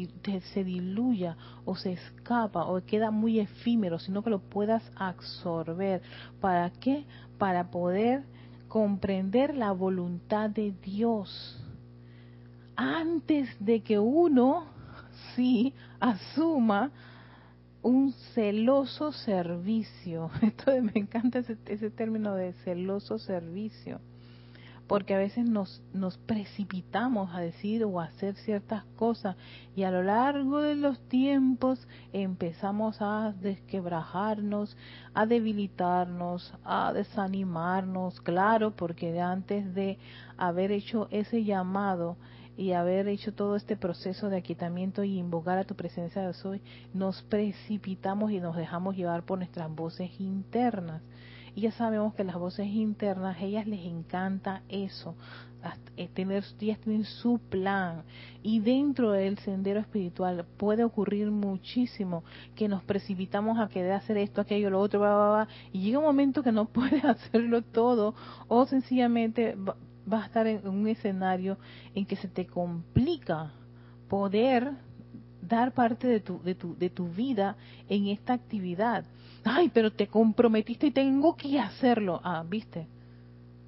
[0.54, 6.00] se diluya o se escapa o queda muy efímero, sino que lo puedas absorber.
[6.40, 7.04] ¿Para qué?
[7.42, 8.22] Para poder
[8.68, 11.60] comprender la voluntad de Dios
[12.76, 14.66] antes de que uno
[15.34, 16.92] sí asuma
[17.82, 20.30] un celoso servicio.
[20.40, 24.00] Esto me encanta ese, ese, término de celoso servicio,
[24.92, 29.36] porque a veces nos, nos precipitamos a decir o a hacer ciertas cosas
[29.74, 34.76] y a lo largo de los tiempos empezamos a desquebrajarnos,
[35.14, 39.96] a debilitarnos, a desanimarnos, claro, porque antes de
[40.36, 42.18] haber hecho ese llamado,
[42.54, 46.60] y haber hecho todo este proceso de aquietamiento y invocar a tu presencia de hoy,
[46.92, 51.00] nos precipitamos y nos dejamos llevar por nuestras voces internas.
[51.54, 55.14] Y ya sabemos que las voces internas, a ellas les encanta eso,
[55.96, 58.02] eh, tener, ellas tienen su plan.
[58.42, 62.24] Y dentro del sendero espiritual puede ocurrir muchísimo
[62.56, 66.52] que nos precipitamos a querer hacer esto, aquello, lo otro, y llega un momento que
[66.52, 68.14] no puedes hacerlo todo,
[68.48, 69.56] o sencillamente
[70.06, 71.58] vas a estar en un escenario
[71.94, 73.52] en que se te complica
[74.08, 74.72] poder
[75.42, 77.56] dar parte de tu, de tu, de tu vida
[77.88, 79.04] en esta actividad.
[79.44, 82.20] Ay, pero te comprometiste y tengo que hacerlo.
[82.22, 82.86] Ah, viste,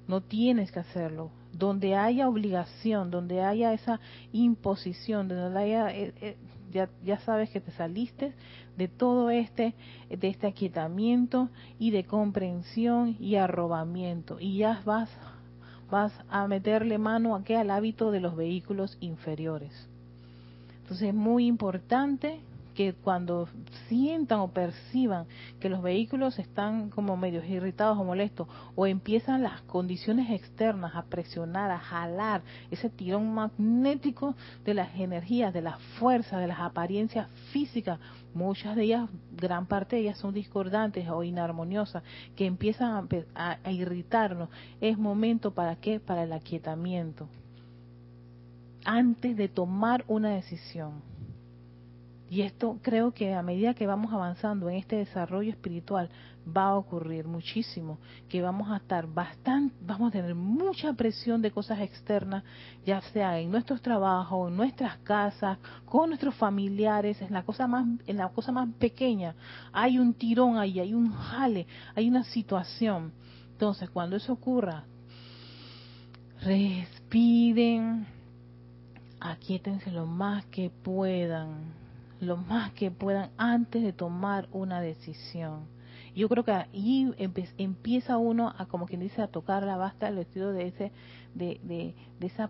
[0.07, 1.31] no tienes que hacerlo.
[1.51, 3.99] Donde haya obligación, donde haya esa
[4.31, 6.37] imposición, donde haya, eh, eh,
[6.71, 8.33] ya, ya sabes que te saliste
[8.77, 9.73] de todo este,
[10.09, 11.49] de este aquietamiento
[11.79, 14.37] y de comprensión y arrobamiento.
[14.39, 15.09] Y ya vas
[15.89, 19.71] vas a meterle mano aquí al hábito de los vehículos inferiores.
[20.81, 22.39] Entonces es muy importante
[22.75, 23.47] que cuando
[23.87, 25.25] sientan o perciban
[25.59, 31.03] que los vehículos están como medios irritados o molestos o empiezan las condiciones externas a
[31.03, 37.29] presionar, a jalar ese tirón magnético de las energías, de las fuerzas, de las apariencias
[37.51, 37.99] físicas,
[38.33, 42.03] muchas de ellas, gran parte de ellas son discordantes o inarmoniosas,
[42.35, 44.49] que empiezan a, irritarnos,
[44.81, 45.99] es momento para qué?
[45.99, 47.29] Para el aquietamiento.
[48.83, 51.14] Antes de tomar una decisión
[52.29, 56.09] y esto creo que a medida que vamos avanzando en este desarrollo espiritual
[56.45, 57.99] va a ocurrir muchísimo,
[58.29, 62.43] que vamos a estar bastante, vamos a tener mucha presión de cosas externas,
[62.83, 67.87] ya sea en nuestros trabajos, en nuestras casas, con nuestros familiares, en la cosa más,
[68.07, 69.35] en la cosa más pequeña,
[69.71, 73.13] hay un tirón ahí, hay un jale, hay una situación.
[73.51, 74.83] Entonces, cuando eso ocurra,
[76.41, 78.07] respiren,
[79.19, 81.84] aquíétense lo más que puedan
[82.19, 85.67] lo más que puedan antes de tomar una decisión.
[86.15, 87.13] Yo creo que ahí
[87.57, 90.91] empieza uno a, como quien dice, a tocar la basta el vestido de ese,
[91.33, 92.49] de, de, de esa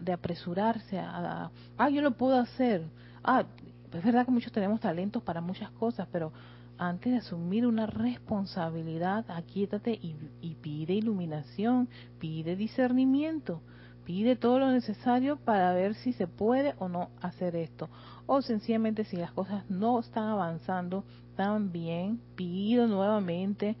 [0.00, 2.82] de apresurarse a, ah, yo lo puedo hacer.
[3.22, 3.44] Ah,
[3.92, 6.32] es verdad que muchos tenemos talentos para muchas cosas, pero
[6.76, 11.88] antes de asumir una responsabilidad, aquíétate y pide iluminación,
[12.18, 13.62] pide discernimiento
[14.04, 17.88] pide todo lo necesario para ver si se puede o no hacer esto.
[18.26, 21.04] O sencillamente si las cosas no están avanzando
[21.36, 23.76] tan bien, pido nuevamente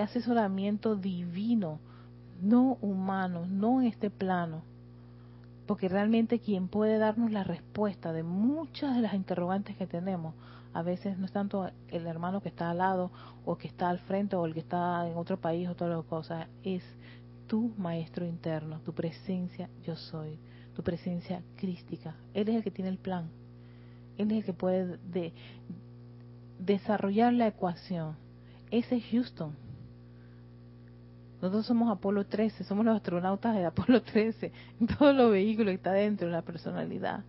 [0.00, 1.78] asesoramiento divino,
[2.40, 4.62] no humano, no en este plano.
[5.66, 10.34] Porque realmente quien puede darnos la respuesta de muchas de las interrogantes que tenemos,
[10.72, 13.10] a veces no es tanto el hermano que está al lado
[13.44, 16.06] o que está al frente o el que está en otro país o todas las
[16.06, 16.82] cosas, es
[17.46, 20.38] tu maestro interno, tu presencia yo soy,
[20.74, 22.16] tu presencia crística.
[22.34, 23.28] Él es el que tiene el plan.
[24.18, 25.32] Él es el que puede de,
[26.58, 28.16] desarrollar la ecuación.
[28.70, 29.54] Ese es Houston.
[31.40, 34.50] Nosotros somos Apolo 13, somos los astronautas de Apolo 13,
[34.80, 37.22] en todos los vehículos que está dentro de la personalidad.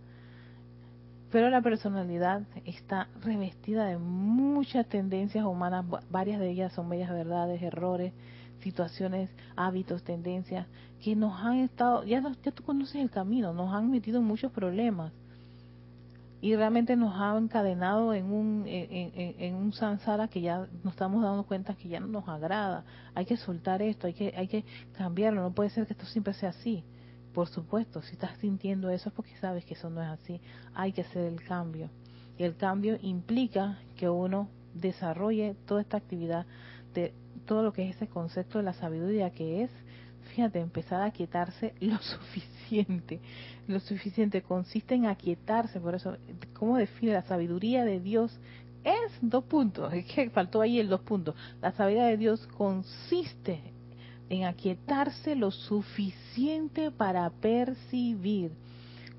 [1.30, 7.60] Pero la personalidad está revestida de muchas tendencias humanas, varias de ellas son bellas verdades,
[7.60, 8.12] errores,
[8.60, 10.66] situaciones, hábitos, tendencias
[11.02, 14.50] que nos han estado, ya, ya tú conoces el camino, nos han metido en muchos
[14.50, 15.12] problemas
[16.46, 21.42] y realmente nos ha encadenado en un en, un sansara que ya nos estamos dando
[21.42, 22.84] cuenta que ya no nos agrada.
[23.16, 24.64] Hay que soltar esto hay que hay que
[24.96, 25.42] cambiarlo.
[25.42, 26.84] No puede ser que esto siempre sea así.
[27.34, 30.40] Por supuesto si estás sintiendo eso es porque sabes que eso no es así.
[30.72, 31.90] Hay que hacer el cambio.
[32.38, 36.46] Y el cambio implica que uno desarrolle toda esta actividad
[36.94, 37.12] de
[37.44, 39.70] todo lo que es ese concepto de la sabiduría que es
[40.32, 42.55] fíjate empezar a quietarse lo suficiente
[43.66, 46.16] lo suficiente, consiste en aquietarse, por eso,
[46.54, 48.38] ¿cómo define la sabiduría de Dios?
[48.84, 51.34] Es dos puntos, es que faltó ahí el dos puntos.
[51.60, 53.60] La sabiduría de Dios consiste
[54.28, 58.52] en aquietarse lo suficiente para percibir,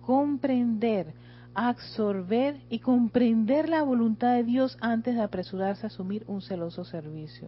[0.02, 1.14] comprender,
[1.54, 7.48] absorber y comprender la voluntad de Dios antes de apresurarse a asumir un celoso servicio.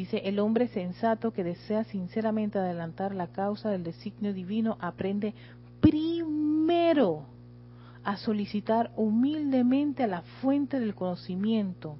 [0.00, 5.34] Dice, el hombre sensato que desea sinceramente adelantar la causa del designio divino aprende
[5.82, 7.26] primero
[8.02, 11.96] a solicitar humildemente a la fuente del conocimiento,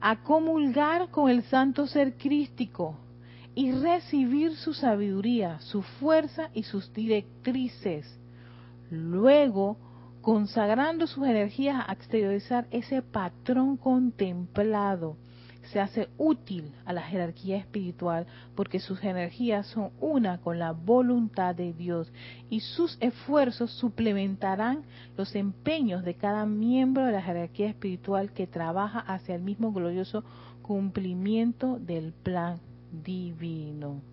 [0.00, 2.96] a comulgar con el santo ser crístico
[3.54, 8.18] y recibir su sabiduría, su fuerza y sus directrices.
[8.90, 9.76] Luego,
[10.22, 15.16] consagrando sus energías a exteriorizar ese patrón contemplado
[15.72, 21.54] se hace útil a la jerarquía espiritual porque sus energías son una con la voluntad
[21.54, 22.12] de Dios
[22.50, 24.82] y sus esfuerzos suplementarán
[25.16, 30.24] los empeños de cada miembro de la jerarquía espiritual que trabaja hacia el mismo glorioso
[30.62, 32.60] cumplimiento del plan
[33.04, 34.11] divino.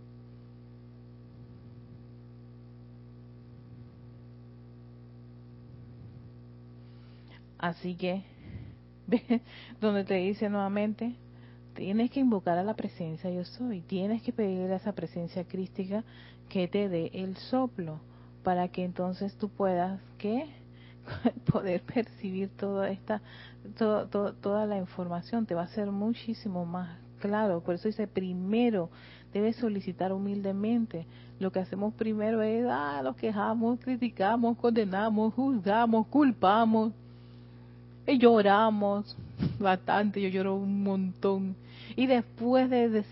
[7.59, 8.23] Así que,
[9.81, 11.15] donde te dice nuevamente,
[11.75, 16.03] tienes que invocar a la presencia yo soy, tienes que pedir a esa presencia crística
[16.47, 17.99] que te dé el soplo
[18.43, 20.45] para que entonces tú puedas que
[21.51, 23.21] poder percibir toda esta
[23.77, 25.45] toda la información.
[25.45, 27.61] Te va a ser muchísimo más claro.
[27.61, 28.89] Por eso dice primero
[29.33, 31.05] debes solicitar humildemente.
[31.39, 36.93] Lo que hacemos primero es ah lo quejamos criticamos condenamos juzgamos culpamos
[38.09, 39.15] y lloramos
[39.59, 41.55] bastante yo lloro un montón
[41.95, 43.03] y después de,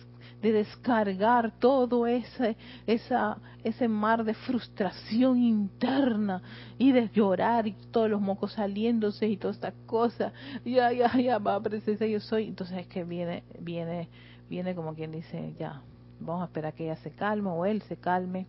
[0.41, 6.41] descargar todo ese, esa, ese mar de frustración interna
[6.77, 10.31] y de llorar y todos los mocos saliéndose y toda esta cosa,
[10.63, 12.47] ya, ya, ya, va, presencia yo soy.
[12.47, 14.07] Entonces es que viene, viene,
[14.49, 15.81] viene como quien dice, ya,
[16.21, 18.45] vamos a esperar que ella se calme o él se calme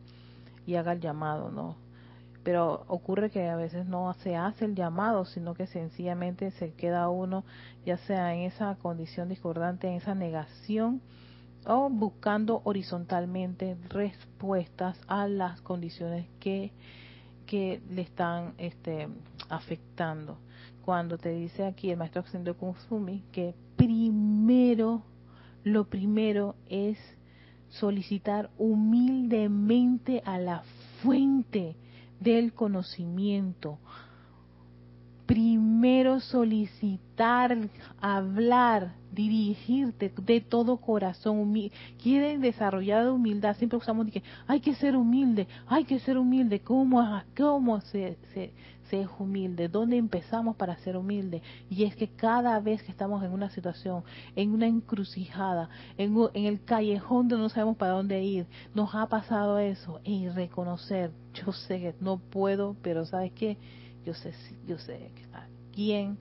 [0.67, 1.88] y haga el llamado, ¿no?
[2.49, 7.11] Pero ocurre que a veces no se hace el llamado, sino que sencillamente se queda
[7.11, 7.45] uno
[7.85, 11.03] ya sea en esa condición discordante, en esa negación,
[11.67, 16.73] o buscando horizontalmente respuestas a las condiciones que,
[17.45, 19.09] que le están este,
[19.51, 20.39] afectando.
[20.87, 25.03] Cuando te dice aquí el maestro Xendo Kusumi que primero,
[25.65, 26.97] lo primero es
[27.69, 30.63] solicitar humildemente a la
[31.03, 31.77] fuente,
[32.21, 33.79] del conocimiento.
[35.27, 37.57] Primero solicitar,
[38.01, 41.55] hablar, dirigirte de todo corazón.
[42.03, 43.57] Quieren desarrollar humildad.
[43.57, 46.61] Siempre usamos que hay que ser humilde, hay que ser humilde.
[46.61, 48.53] ¿Cómo, cómo se, se,
[48.91, 49.69] se es humilde?
[49.69, 51.43] ¿Dónde empezamos para ser humilde?
[51.71, 54.03] Y es que cada vez que estamos en una situación,
[54.37, 59.07] en una encrucijada, en, en el callejón donde no sabemos para dónde ir, nos ha
[59.07, 63.57] pasado eso y reconocer, yo sé que no puedo, pero ¿sabes qué?
[64.05, 64.33] Yo sé,
[64.67, 65.11] yo sé
[65.75, 66.19] quién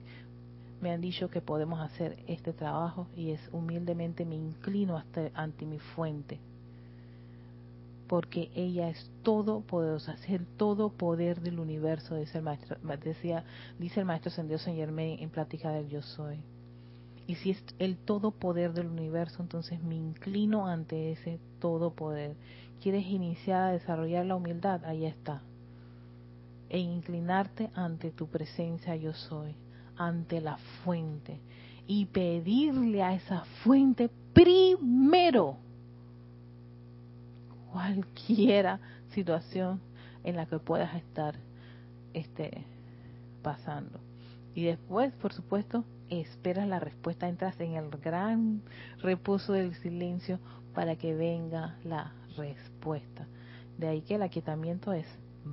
[0.80, 5.66] me han dicho que podemos hacer este trabajo y es humildemente me inclino hasta, ante
[5.66, 6.40] mi fuente
[8.08, 13.44] porque ella es todo poderosa, es el todo poder del universo, dice el maestro, decía,
[13.78, 16.40] dice el maestro Sendido Saint Germain en Plática del Yo Soy.
[17.26, 22.34] Y si es el todo poder del universo, entonces me inclino ante ese todo poder.
[22.82, 24.82] ¿Quieres iniciar a desarrollar la humildad?
[24.86, 25.42] Ahí está.
[26.70, 29.54] E inclinarte ante tu presencia yo soy,
[29.98, 31.40] ante la fuente.
[31.86, 35.56] Y pedirle a esa fuente primero
[37.72, 38.80] cualquiera
[39.10, 39.80] situación
[40.24, 41.34] en la que puedas estar
[42.14, 42.64] este,
[43.42, 43.98] pasando.
[44.54, 48.62] Y después, por supuesto, esperas la respuesta, entras en el gran
[49.00, 50.38] reposo del silencio
[50.74, 53.26] para que venga la respuesta.
[53.78, 55.06] De ahí que el aquietamiento es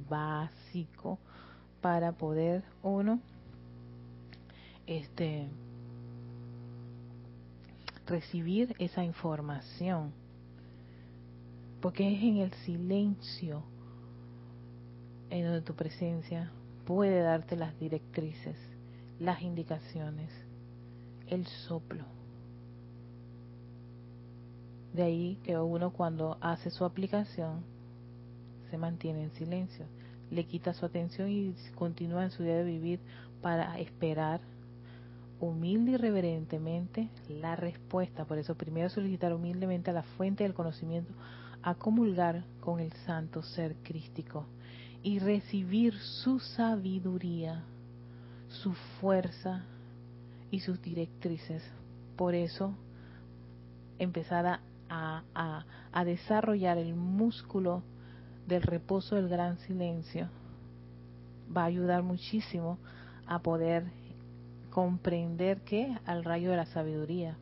[0.09, 1.19] básico
[1.81, 3.19] para poder uno
[4.87, 5.47] este
[8.05, 10.13] recibir esa información
[11.81, 13.63] porque es en el silencio
[15.29, 16.51] en donde tu presencia
[16.85, 18.57] puede darte las directrices,
[19.19, 20.29] las indicaciones,
[21.27, 22.03] el soplo.
[24.93, 27.63] De ahí que uno cuando hace su aplicación
[28.69, 29.85] se mantiene en silencio,
[30.31, 32.99] le quita su atención y continúa en su día de vivir
[33.41, 34.41] para esperar
[35.45, 38.25] humilde y reverentemente la respuesta.
[38.25, 41.13] Por eso primero solicitar humildemente a la fuente del conocimiento
[41.63, 44.45] a comulgar con el santo ser crístico
[45.01, 47.63] y recibir su sabiduría,
[48.49, 49.63] su fuerza
[50.51, 51.63] y sus directrices.
[52.15, 52.73] Por eso
[53.99, 55.23] empezar a,
[55.91, 57.81] a, desarrollar el músculo
[58.47, 60.29] del reposo del gran silencio
[61.55, 62.77] va a ayudar muchísimo
[63.25, 63.85] a poder
[64.75, 67.37] comprender que al rayo de la sabiduría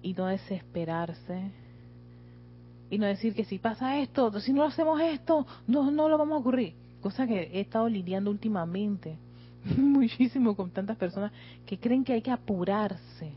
[0.00, 1.50] y no desesperarse
[2.88, 6.36] y no decir que si pasa esto, si no hacemos esto, no, no lo vamos
[6.36, 6.74] a ocurrir.
[7.00, 9.16] Cosa que he estado lidiando últimamente
[9.76, 11.32] muchísimo con tantas personas
[11.66, 13.32] que creen que hay que apurarse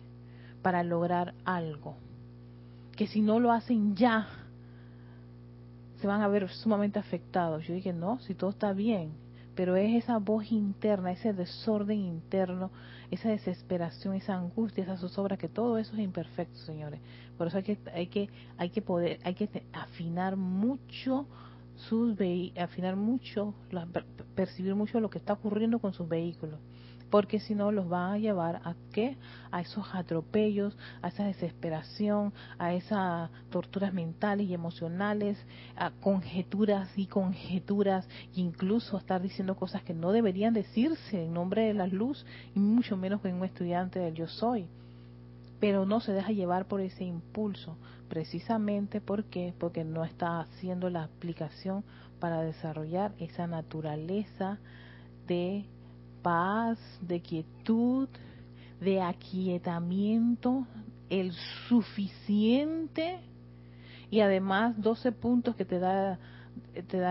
[0.61, 1.95] para lograr algo.
[2.95, 4.27] Que si no lo hacen ya,
[5.99, 7.65] se van a ver sumamente afectados.
[7.65, 9.24] Yo dije, no, si todo está bien,
[9.55, 12.71] pero es esa voz interna, ese desorden interno,
[13.09, 16.99] esa desesperación, esa angustia, esa zozobra, que todo eso es imperfecto, señores.
[17.37, 21.25] Por eso hay que, hay que, hay que poder, hay que afinar mucho
[21.75, 22.15] sus
[22.57, 23.53] afinar mucho,
[24.33, 26.59] percibir mucho lo que está ocurriendo con sus vehículos
[27.09, 29.17] porque si no los va a llevar a qué?
[29.51, 35.37] A esos atropellos, a esa desesperación, a esas torturas mentales y emocionales,
[35.75, 41.63] a conjeturas y conjeturas, incluso a estar diciendo cosas que no deberían decirse en nombre
[41.63, 44.67] de la luz, y mucho menos con un estudiante del yo soy.
[45.59, 47.77] Pero no se deja llevar por ese impulso,
[48.09, 51.83] precisamente porque porque no está haciendo la aplicación
[52.19, 54.59] para desarrollar esa naturaleza
[55.27, 55.65] de
[56.25, 58.09] paz, de quietud,
[58.81, 60.65] de aquietamiento,
[61.07, 61.31] el
[61.69, 63.19] suficiente.
[64.09, 66.17] Y además 12 puntos que te da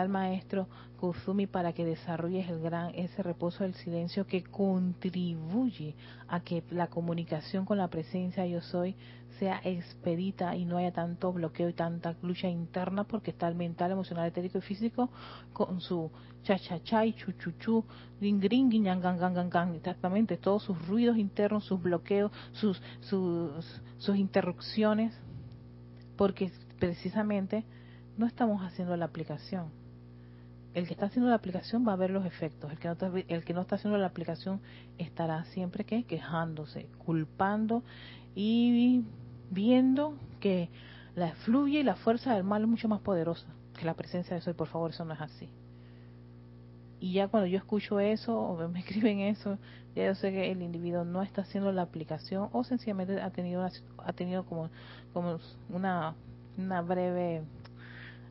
[0.03, 5.95] el maestro Kusumi para que desarrolles el gran ese reposo del silencio que contribuye
[6.27, 8.97] a que la comunicación con la presencia yo soy
[9.39, 13.93] sea expedita y no haya tanto bloqueo y tanta lucha interna porque está el mental,
[13.93, 15.11] emocional, etérico y físico
[15.53, 16.11] con su
[16.45, 17.85] cha cha cha y chuchuchu,
[18.21, 18.87] ding gring,
[19.75, 25.13] exactamente todos sus ruidos internos, sus bloqueos, sus sus sus interrupciones
[26.17, 27.65] porque precisamente
[28.17, 29.71] no estamos haciendo la aplicación.
[30.75, 32.71] El que está haciendo la aplicación va a ver los efectos.
[32.71, 34.61] El que no está, el que no está haciendo la aplicación
[34.99, 37.85] estará siempre que quejándose, culpando
[38.35, 39.05] y
[39.51, 40.69] viendo que
[41.15, 43.47] la fluye y la fuerza del mal es mucho más poderosa
[43.79, 44.51] que la presencia de eso.
[44.51, 45.49] Y por favor, eso no es así.
[47.01, 49.59] Y ya cuando yo escucho eso o me escriben eso,
[49.95, 53.69] ya yo sé que el individuo no está haciendo la aplicación o sencillamente ha tenido
[53.99, 54.71] ha tenido como
[55.13, 55.39] como
[55.71, 56.15] una
[56.57, 57.43] una breve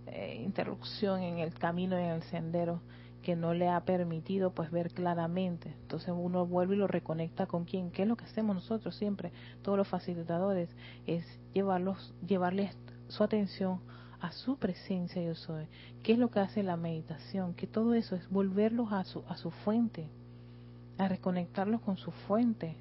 [0.07, 2.81] eh, interrupción en el camino, en el sendero,
[3.21, 5.73] que no le ha permitido pues ver claramente.
[5.81, 9.31] Entonces uno vuelve y lo reconecta con quién, qué es lo que hacemos nosotros siempre,
[9.61, 10.69] todos los facilitadores,
[11.07, 13.79] es llevarlos, llevarles su atención
[14.23, 15.67] a su presencia yo soy.
[16.01, 17.53] ¿Qué es lo que hace la meditación?
[17.53, 20.07] Que todo eso es volverlos a su, a su fuente,
[20.97, 22.77] a reconectarlos con su fuente,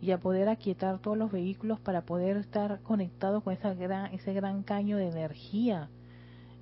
[0.00, 4.32] y a poder aquietar todos los vehículos para poder estar conectados con esa gran, ese
[4.32, 5.90] gran caño de energía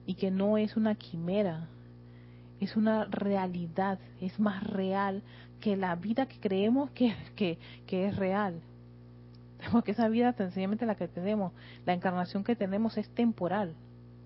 [0.05, 1.69] y que no es una quimera,
[2.59, 5.23] es una realidad, es más real
[5.61, 8.61] que la vida que creemos que, que, que es real.
[9.73, 11.53] Porque esa vida, sencillamente la que tenemos,
[11.85, 13.75] la encarnación que tenemos es temporal,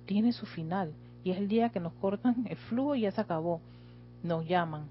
[0.07, 0.93] tiene su final.
[1.24, 3.61] Y es el día que nos cortan el flujo y ya se acabó.
[4.22, 4.87] Nos llaman.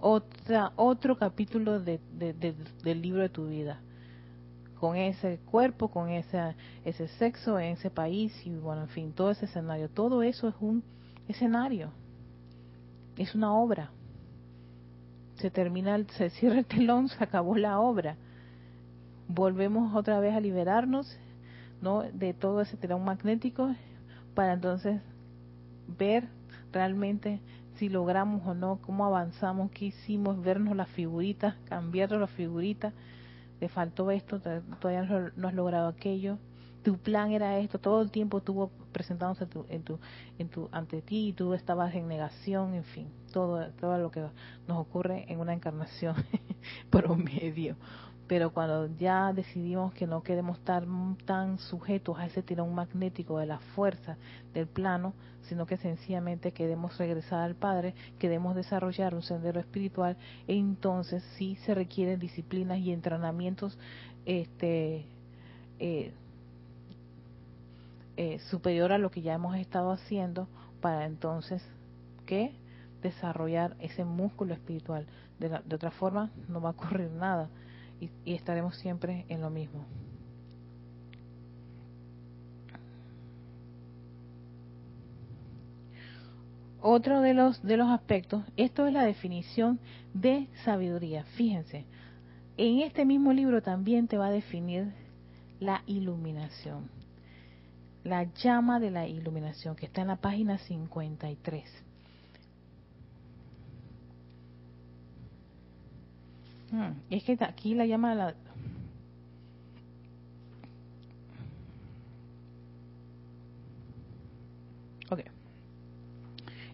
[0.00, 2.00] otra, otro capítulo de,
[2.82, 3.80] del libro de tu vida.
[4.78, 6.54] Con ese cuerpo, con ese,
[7.18, 9.88] sexo, en ese país y bueno, en fin, todo ese escenario.
[9.88, 10.82] Todo eso es un
[11.28, 11.90] escenario.
[13.16, 13.90] Es una obra.
[15.36, 18.16] Se termina, se cierra el telón, se acabó la obra.
[19.28, 21.18] Volvemos otra vez a liberarnos
[21.80, 22.02] ¿no?
[22.02, 23.74] de todo ese telón magnético
[24.34, 25.00] para entonces
[25.98, 26.28] ver
[26.72, 27.40] realmente
[27.76, 32.92] si logramos o no, cómo avanzamos, qué hicimos, vernos las figuritas, cambiarnos las figuritas,
[33.60, 36.38] te faltó esto, todavía no has logrado aquello,
[36.82, 39.98] tu plan era esto, todo el tiempo estuvo presentándose en tu,
[40.38, 44.20] en tu, ante ti y tú estabas en negación, en fin, todo, todo lo que
[44.66, 46.14] nos ocurre en una encarnación
[46.90, 47.76] promedio.
[48.26, 50.86] Pero cuando ya decidimos que no queremos estar
[51.26, 54.16] tan sujetos a ese tirón magnético de la fuerza
[54.54, 55.12] del plano,
[55.42, 60.16] sino que sencillamente queremos regresar al Padre, queremos desarrollar un sendero espiritual,
[60.48, 63.78] entonces sí se requieren disciplinas y entrenamientos
[64.24, 65.04] este,
[65.78, 66.10] eh,
[68.16, 70.48] eh, superior a lo que ya hemos estado haciendo
[70.80, 71.62] para entonces
[72.24, 72.54] que
[73.06, 75.06] desarrollar ese músculo espiritual.
[75.38, 77.48] De, otra forma no va a ocurrir nada
[78.00, 79.84] y, estaremos siempre en lo mismo.
[86.80, 89.80] Otro de los de los aspectos, esto es la definición
[90.14, 91.24] de sabiduría.
[91.36, 91.84] Fíjense,
[92.56, 94.92] en este mismo libro también te va a definir
[95.58, 96.88] la iluminación.
[98.04, 101.85] La llama de la iluminación que está en la página 53.
[106.70, 108.34] Hmm, es que aquí la llama la...
[115.10, 115.20] Ok.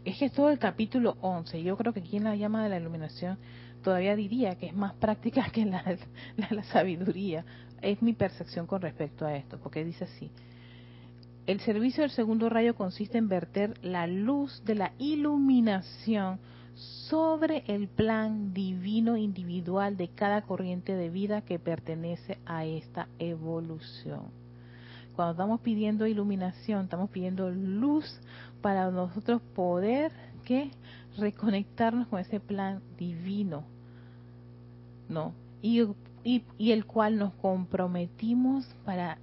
[0.05, 1.63] Es que es todo el capítulo 11.
[1.63, 3.39] Yo creo que aquí en la llama de la iluminación
[3.83, 5.85] todavía diría que es más práctica que la,
[6.37, 7.45] la, la sabiduría.
[7.83, 10.31] Es mi percepción con respecto a esto, porque dice así.
[11.47, 16.39] El servicio del segundo rayo consiste en verter la luz de la iluminación
[16.75, 24.23] sobre el plan divino individual de cada corriente de vida que pertenece a esta evolución.
[25.15, 28.19] Cuando estamos pidiendo iluminación, estamos pidiendo luz
[28.63, 30.11] para nosotros poder
[30.45, 30.71] que
[31.19, 33.65] reconectarnos con ese plan divino,
[35.09, 35.35] ¿no?
[35.61, 35.83] Y,
[36.25, 39.19] y, y el cual nos comprometimos para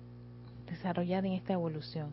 [0.69, 2.11] desarrollar en esta evolución.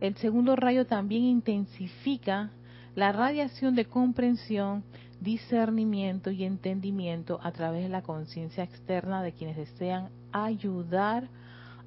[0.00, 2.50] El segundo rayo también intensifica
[2.94, 4.84] la radiación de comprensión,
[5.20, 11.28] discernimiento y entendimiento a través de la conciencia externa de quienes desean ayudar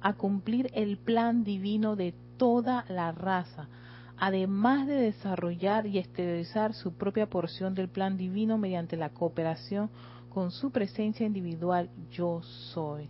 [0.00, 3.68] a cumplir el plan divino de toda la raza,
[4.16, 9.90] además de desarrollar y exteriorizar su propia porción del plan divino mediante la cooperación
[10.28, 13.08] con su presencia individual yo soy.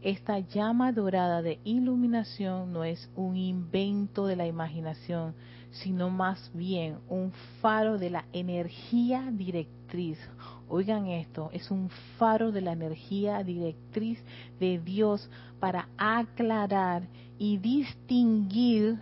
[0.00, 5.34] Esta llama dorada de iluminación no es un invento de la imaginación,
[5.70, 10.18] sino más bien un faro de la energía directriz.
[10.68, 14.22] Oigan esto, es un faro de la energía directriz
[14.60, 17.02] de Dios para aclarar
[17.38, 18.98] y distinguir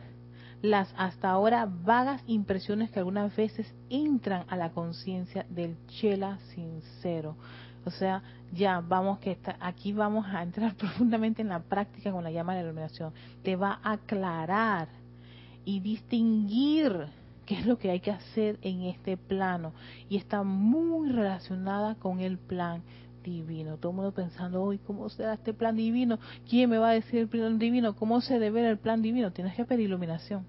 [0.62, 7.36] las hasta ahora vagas impresiones que algunas veces entran a la conciencia del chela sincero.
[7.84, 12.30] O sea, ya vamos que aquí vamos a entrar profundamente en la práctica con la
[12.30, 13.12] llama de la iluminación.
[13.42, 14.88] Te va a aclarar
[15.66, 17.08] y distinguir
[17.44, 19.74] qué es lo que hay que hacer en este plano.
[20.08, 22.82] Y está muy relacionada con el plan
[23.22, 23.76] divino.
[23.76, 26.18] Todo el mundo pensando, hoy, ¿cómo será este plan divino?
[26.48, 27.94] ¿Quién me va a decir el plan divino?
[27.96, 29.32] ¿Cómo se debe ver el plan divino?
[29.32, 30.46] Tienes que pedir iluminación.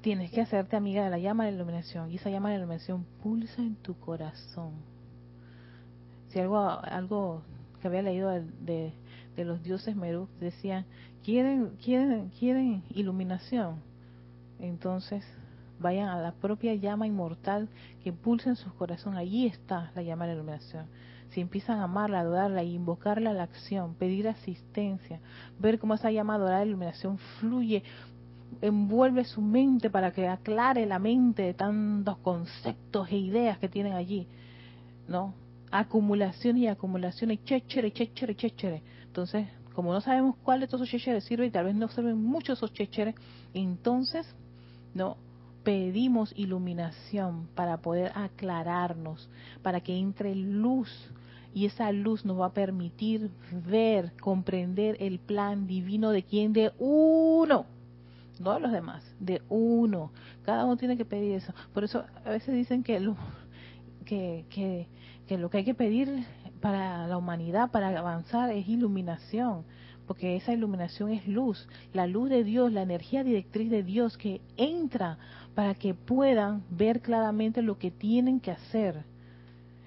[0.00, 2.10] Tienes que hacerte amiga de la llama de la iluminación.
[2.10, 4.70] Y esa llama de la iluminación pulsa en tu corazón.
[6.28, 7.42] Si algo, algo
[7.80, 8.92] que había leído de,
[9.36, 10.84] los dioses Merú decían,
[11.28, 13.82] quieren, quieren, quieren iluminación,
[14.60, 15.22] entonces
[15.78, 17.68] vayan a la propia llama inmortal
[18.02, 19.14] que pulsa en su corazón.
[19.14, 20.86] Allí está la llama de la iluminación.
[21.28, 25.20] Si empiezan a amarla, adorarla y invocarla a la acción, pedir asistencia,
[25.58, 27.82] ver cómo esa llama dorada de la iluminación fluye,
[28.62, 33.92] envuelve su mente para que aclare la mente de tantos conceptos e ideas que tienen
[33.92, 34.26] allí,
[35.06, 35.34] ¿no?
[35.70, 38.82] Acumulaciones y acumulaciones, chéchere, chéchere, chéchere.
[39.04, 39.46] Entonces,
[39.78, 42.58] como no sabemos cuál de todos esos checheres sirve y tal vez no sirven muchos
[42.58, 43.14] esos checheres,
[43.54, 44.26] entonces
[44.92, 45.16] no
[45.62, 49.30] pedimos iluminación para poder aclararnos,
[49.62, 50.90] para que entre luz
[51.54, 56.72] y esa luz nos va a permitir ver, comprender el plan divino de quien de
[56.80, 57.64] uno,
[58.40, 60.10] no de los demás, de uno.
[60.44, 61.54] Cada uno tiene que pedir eso.
[61.72, 63.14] Por eso a veces dicen que
[64.04, 64.88] que, que,
[65.28, 66.26] que lo que hay que pedir
[66.60, 69.64] para la humanidad, para avanzar, es iluminación,
[70.06, 74.40] porque esa iluminación es luz, la luz de Dios, la energía directriz de Dios que
[74.56, 75.18] entra
[75.54, 79.04] para que puedan ver claramente lo que tienen que hacer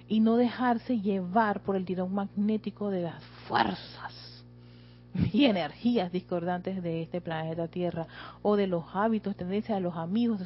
[0.08, 4.44] y no dejarse llevar por el tirón magnético de las fuerzas
[5.34, 8.08] y energías discordantes de este planeta Tierra
[8.42, 10.46] o de los hábitos, tendencias de los amigos, de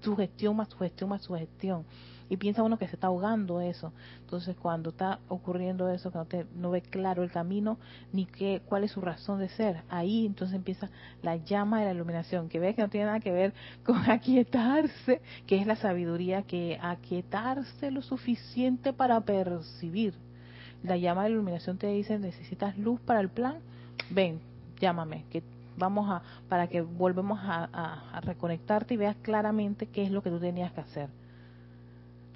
[0.00, 1.84] su, gestión más su gestión más su gestión
[2.28, 3.92] y piensa uno que se está ahogando eso.
[4.20, 7.78] Entonces, cuando está ocurriendo eso, que no, te, no ve claro el camino
[8.12, 10.90] ni qué, cuál es su razón de ser, ahí entonces empieza
[11.22, 13.54] la llama de la iluminación, que ve que no tiene nada que ver
[13.84, 20.14] con aquietarse, que es la sabiduría, que aquietarse lo suficiente para percibir.
[20.82, 23.58] La llama de la iluminación te dice, necesitas luz para el plan,
[24.10, 24.40] ven,
[24.78, 25.42] llámame, que
[25.76, 30.38] vamos a, para que volvemos a reconectarte y veas claramente qué es lo que tú
[30.38, 31.08] tenías que hacer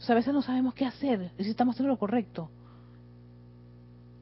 [0.09, 2.51] a veces no sabemos qué hacer y si estamos haciendo lo correcto.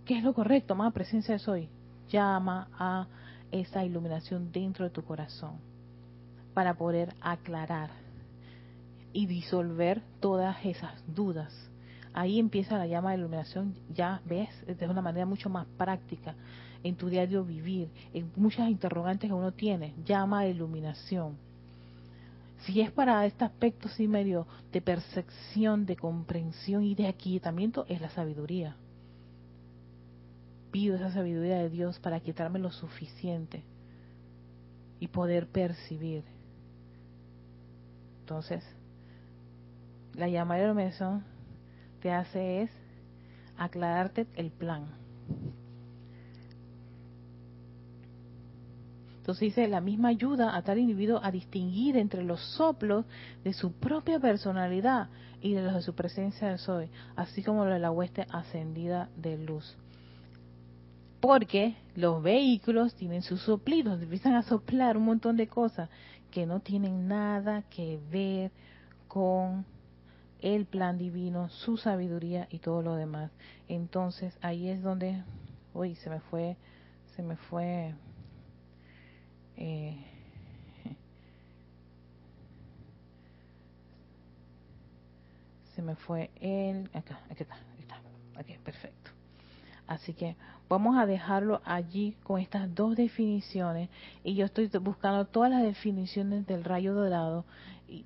[0.04, 0.74] ¿Qué es lo correcto?
[0.74, 1.68] Más presencia de soy.
[2.08, 3.06] Llama a
[3.50, 5.58] esa iluminación dentro de tu corazón
[6.54, 7.90] para poder aclarar
[9.12, 11.54] y disolver todas esas dudas.
[12.12, 16.34] Ahí empieza la llama de iluminación, ya ves, de una manera mucho más práctica
[16.82, 21.36] en tu diario vivir, en muchas interrogantes que uno tiene, llama de iluminación
[22.60, 28.00] si es para este aspecto sí medio de percepción, de comprensión y de aquietamiento, es
[28.00, 28.76] la sabiduría.
[30.70, 33.62] Pido esa sabiduría de Dios para quietarme lo suficiente
[35.00, 36.24] y poder percibir.
[38.20, 38.62] Entonces,
[40.14, 41.24] la llamada de iluminación
[42.00, 42.70] te hace es
[43.56, 44.88] aclararte el plan.
[49.28, 53.04] Entonces dice, la misma ayuda a tal individuo a distinguir entre los soplos
[53.44, 55.10] de su propia personalidad
[55.42, 59.10] y de los de su presencia de soy, así como lo de la hueste ascendida
[59.18, 59.76] de luz.
[61.20, 65.90] Porque los vehículos tienen sus soplidos, empiezan a soplar un montón de cosas
[66.30, 68.50] que no tienen nada que ver
[69.08, 69.66] con
[70.40, 73.30] el plan divino, su sabiduría y todo lo demás.
[73.68, 75.22] Entonces ahí es donde,
[75.74, 76.56] uy, se me fue,
[77.14, 77.94] se me fue
[79.60, 79.96] eh,
[85.74, 87.56] se me fue el acá, aquí está,
[88.36, 89.10] aquí está, perfecto.
[89.88, 90.36] Así que
[90.68, 93.88] vamos a dejarlo allí con estas dos definiciones
[94.22, 97.44] y yo estoy buscando todas las definiciones del rayo dorado,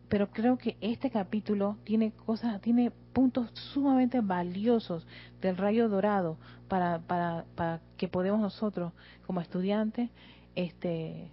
[0.09, 5.07] pero creo que este capítulo tiene cosas, tiene puntos sumamente valiosos
[5.43, 6.39] del rayo dorado
[6.69, 8.93] para, para, para que podamos nosotros
[9.27, 10.09] como estudiantes
[10.55, 11.31] este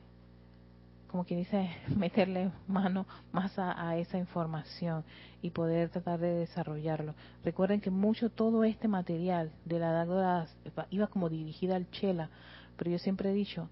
[1.09, 5.03] como quien dice, meterle mano más a, esa información
[5.41, 7.15] y poder tratar de desarrollarlo.
[7.43, 10.47] Recuerden que mucho todo este material de la edad
[10.91, 12.29] iba como dirigida al chela,
[12.77, 13.69] pero yo siempre he dicho,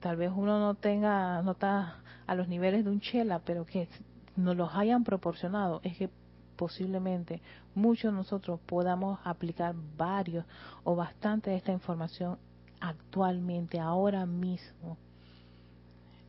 [0.00, 3.88] tal vez uno no tenga, no está a los niveles de un chela, pero que
[4.36, 6.10] nos los hayan proporcionado, es que
[6.56, 7.40] posiblemente
[7.74, 10.44] muchos de nosotros podamos aplicar varios
[10.84, 12.38] o bastante de esta información
[12.80, 14.98] actualmente, ahora mismo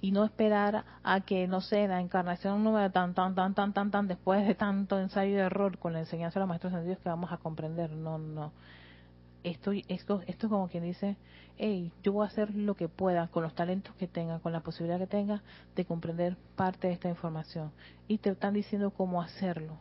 [0.08, 3.92] y no esperar a que, no sé, la encarnación número tan, tan, tan, tan, tan,
[3.92, 7.10] tan, después de tanto ensayo y error con la enseñanza de los maestros sentidos que
[7.10, 7.92] vamos a comprender.
[7.92, 8.54] No, no.
[9.44, 11.18] Esto, esto, esto es como quien dice,
[11.58, 14.62] hey, yo voy a hacer lo que pueda con los talentos que tenga, con la
[14.62, 15.44] posibilidad que tenga
[15.76, 17.74] de comprender parte de esta información.
[18.08, 19.78] Y te están diciendo cómo hacerlo.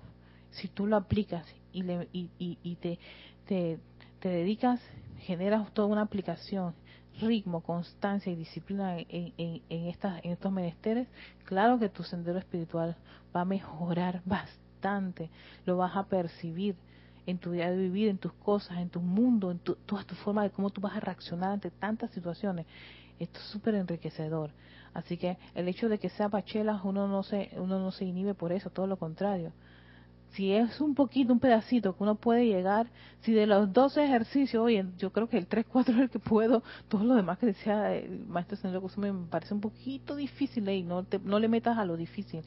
[0.51, 2.99] Si tú lo aplicas y, le, y, y, y te,
[3.47, 3.79] te,
[4.19, 4.81] te dedicas,
[5.21, 6.75] generas toda una aplicación
[7.21, 11.09] ritmo, constancia y disciplina en, en, estas, en estos menesteres,
[11.45, 12.97] claro que tu sendero espiritual
[13.35, 15.31] va a mejorar bastante,
[15.65, 16.77] lo vas a percibir
[17.27, 20.15] en tu día de vivir, en tus cosas, en tu mundo, en tu, toda tu
[20.15, 22.67] forma de cómo tú vas a reaccionar ante tantas situaciones.
[23.19, 24.51] Esto es súper enriquecedor.
[24.95, 28.35] Así que el hecho de que sea pachelas, uno no se, uno no se inhibe
[28.35, 29.53] por eso, todo lo contrario
[30.37, 32.89] si es un poquito, un pedacito que uno puede llegar,
[33.23, 36.19] si de los 12 ejercicios, oye, yo creo que el 3, 4 es el que
[36.19, 41.07] puedo, todo lo demás que decía el maestro Señor me parece un poquito difícil no,
[41.25, 42.43] no le metas a lo difícil.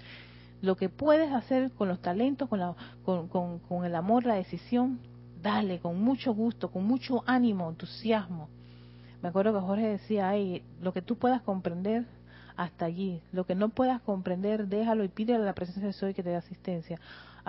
[0.62, 5.00] Lo que puedes hacer con los talentos, con, la, con, el amor, la decisión,
[5.42, 8.50] dale, con mucho gusto, con mucho ánimo, entusiasmo.
[9.24, 12.06] Me acuerdo que Jorge decía, ay, lo que tú puedas comprender,
[12.56, 13.22] hasta allí.
[13.32, 16.30] Lo que no puedas comprender, déjalo y pídele a la presencia de Soy que te
[16.30, 17.00] dé asistencia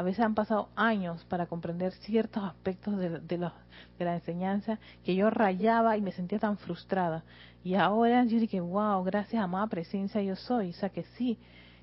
[0.01, 3.51] a veces han pasado años para comprender ciertos aspectos de, de,
[3.99, 7.23] de la enseñanza que yo rayaba y me sentía tan frustrada.
[7.63, 10.71] Y ahora yo dije, wow, gracias a amada presencia yo soy.
[10.71, 11.37] O sea que sí,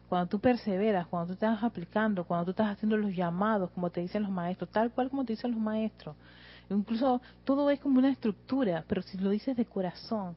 [0.09, 4.01] cuando tú perseveras, cuando tú estás aplicando, cuando tú estás haciendo los llamados, como te
[4.01, 6.15] dicen los maestros, tal cual como te dicen los maestros.
[6.71, 10.35] Incluso todo es como una estructura, pero si lo dices de corazón,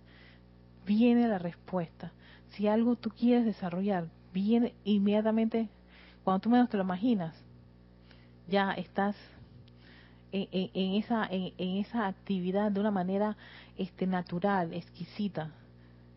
[0.85, 2.13] viene la respuesta.
[2.51, 5.71] Si algo tú quieres desarrollar, viene inmediatamente,
[6.25, 7.35] cuando tú menos te lo imaginas,
[8.51, 9.17] ya estás
[10.33, 13.37] en, esa en, esa actividad de una manera
[13.79, 15.51] este natural, exquisita,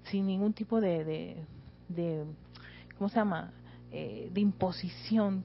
[0.03, 1.38] sin ningún tipo de,
[1.88, 2.25] de,
[2.97, 3.51] ¿cómo se llama?
[3.91, 5.43] Eh, de imposición,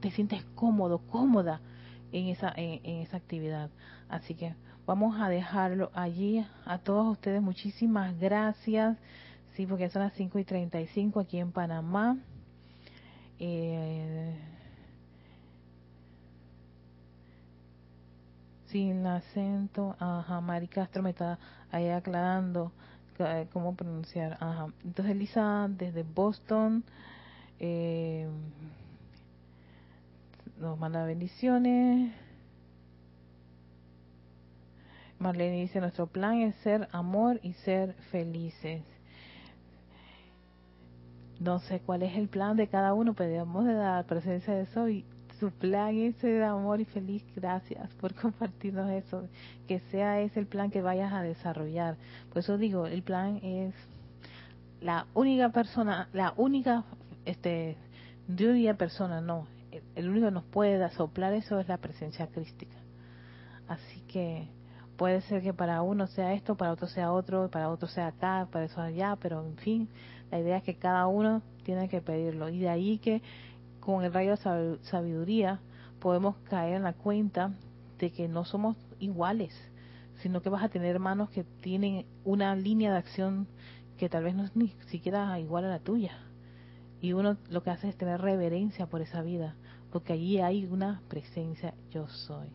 [0.00, 1.60] te sientes cómodo, cómoda
[2.12, 3.70] en esa, en, esa actividad.
[4.08, 4.54] Así que
[4.86, 6.44] vamos a dejarlo allí.
[6.64, 8.96] A todos ustedes muchísimas gracias.
[9.54, 12.16] Sí, porque son las 5 y 35 aquí en Panamá.
[13.38, 14.36] Eh,
[18.68, 21.38] sin acento, ajá, Mari Castro me está
[21.70, 22.72] ahí aclarando
[23.18, 24.68] eh, cómo pronunciar, ajá.
[24.84, 26.84] Entonces Lisa desde Boston
[27.58, 28.28] eh,
[30.58, 32.12] nos manda bendiciones.
[35.18, 38.82] Marlene dice, nuestro plan es ser amor y ser felices.
[41.40, 44.62] No sé cuál es el plan de cada uno, pero debemos de dar presencia de
[44.62, 45.04] eso y
[45.38, 47.24] su plan ese de amor y feliz.
[47.34, 49.28] Gracias por compartirnos eso.
[49.66, 51.96] Que sea ese el plan que vayas a desarrollar.
[52.28, 53.74] Por eso digo, el plan es
[54.80, 56.84] la única persona, la única,
[57.24, 57.76] este,
[58.28, 59.46] yo diría persona, no.
[59.94, 62.76] El, único que nos puede soplar eso es la presencia crística.
[63.66, 64.48] Así que
[64.96, 68.48] puede ser que para uno sea esto, para otro sea otro, para otro sea acá,
[68.50, 69.88] para eso allá, pero en fin,
[70.30, 72.48] la idea es que cada uno tiene que pedirlo.
[72.48, 73.20] Y de ahí que
[73.88, 75.60] con el rayo de sabiduría
[75.98, 77.54] podemos caer en la cuenta
[77.98, 79.58] de que no somos iguales,
[80.20, 83.46] sino que vas a tener hermanos que tienen una línea de acción
[83.96, 86.18] que tal vez no es ni siquiera igual a la tuya.
[87.00, 89.54] Y uno lo que hace es tener reverencia por esa vida,
[89.90, 92.48] porque allí hay una presencia yo soy.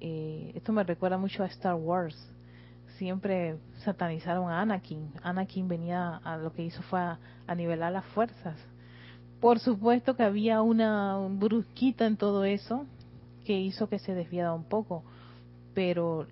[0.00, 2.16] Eh, esto me recuerda mucho a Star Wars.
[2.96, 5.12] Siempre satanizaron a Anakin.
[5.22, 8.56] Anakin venía a lo que hizo fue a nivelar las fuerzas
[9.42, 12.86] por supuesto que había una brusquita en todo eso
[13.44, 15.02] que hizo que se desviara un poco,
[15.74, 16.28] pero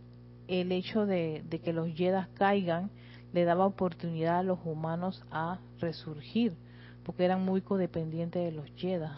[0.46, 2.88] el hecho de, que los Jedas caigan
[3.32, 6.54] le daba oportunidad a los humanos a resurgir,
[7.02, 9.08] porque eran muy codependientes de los Jedi.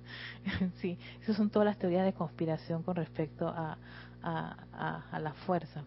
[0.80, 3.76] sí, esas son todas las teorías de conspiración con respecto a,
[4.22, 5.84] a la fuerza.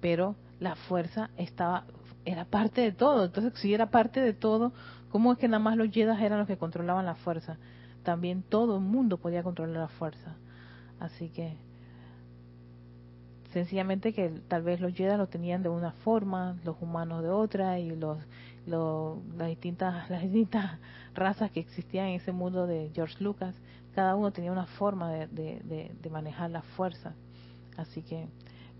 [0.00, 1.84] Pero la fuerza estaba,
[2.24, 3.26] era parte de todo.
[3.26, 4.72] Entonces, si era parte de todo,
[5.10, 7.56] ¿Cómo es que nada más los Jedi eran los que controlaban la fuerza?
[8.02, 10.36] También todo el mundo podía controlar la fuerza.
[11.00, 11.56] Así que
[13.52, 17.78] sencillamente que tal vez los Jedi lo tenían de una forma, los humanos de otra
[17.78, 18.18] y los,
[18.66, 20.78] las distintas las distintas
[21.14, 23.54] razas que existían en ese mundo de George Lucas,
[23.94, 27.14] cada uno tenía una forma de, de, de manejar la fuerza.
[27.76, 28.28] Así que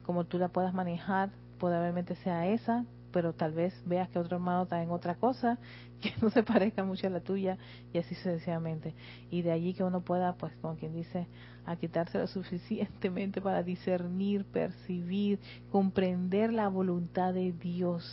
[0.04, 2.84] como tú la puedas manejar, probablemente sea esa
[3.18, 5.58] pero tal vez veas que otro hermano está en otra cosa
[6.00, 7.58] que no se parezca mucho a la tuya
[7.92, 8.94] y así sucesivamente.
[9.28, 11.26] Y de allí que uno pueda, pues, como quien dice,
[11.66, 11.76] a
[12.28, 15.40] suficientemente para discernir, percibir,
[15.72, 18.04] comprender la voluntad de Dios.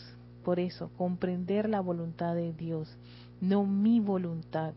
[0.44, 2.98] Por eso, comprender la voluntad de Dios,
[3.42, 4.74] no mi voluntad,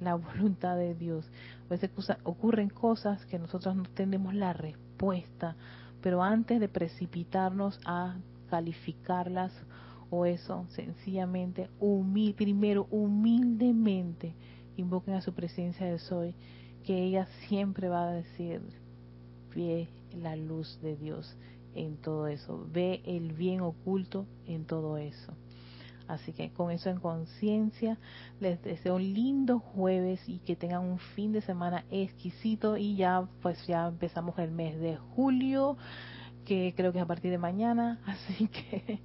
[0.00, 1.30] la voluntad de Dios.
[1.66, 1.90] A veces
[2.24, 5.54] ocurren cosas que nosotros no tenemos la respuesta,
[6.00, 8.16] pero antes de precipitarnos a
[8.50, 9.52] calificarlas
[10.10, 11.70] o eso, sencillamente,
[12.36, 14.34] primero humildemente
[14.76, 16.34] invoquen a su presencia de soy,
[16.84, 18.60] que ella siempre va a decir,
[19.54, 21.36] ve la luz de Dios
[21.74, 25.32] en todo eso, ve el bien oculto en todo eso.
[26.08, 27.96] Así que con eso en conciencia,
[28.40, 33.28] les deseo un lindo jueves y que tengan un fin de semana exquisito y ya
[33.42, 35.76] pues ya empezamos el mes de julio
[36.44, 39.00] que creo que es a partir de mañana, así que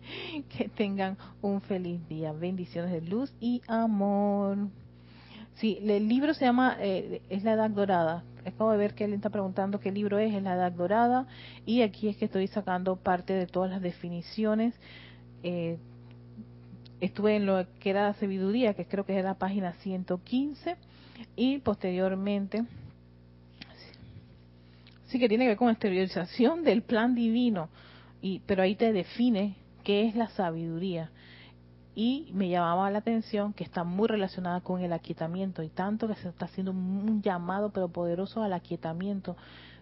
[0.49, 4.57] que tengan un feliz día, bendiciones de luz y amor.
[5.55, 8.23] Sí, el libro se llama eh, Es la Edad Dorada.
[8.45, 11.27] Acabo de ver que él está preguntando qué libro es, es la Edad Dorada,
[11.65, 14.75] y aquí es que estoy sacando parte de todas las definiciones.
[15.43, 15.77] Eh,
[16.99, 20.75] estuve en lo que era sabiduría, que creo que es la página 115,
[21.35, 22.65] y posteriormente
[25.19, 27.69] que tiene que ver con exteriorización del plan divino,
[28.21, 31.11] y, pero ahí te define qué es la sabiduría.
[31.93, 36.15] Y me llamaba la atención que está muy relacionada con el aquietamiento, y tanto que
[36.15, 39.37] se está haciendo un llamado pero poderoso al aquietamiento,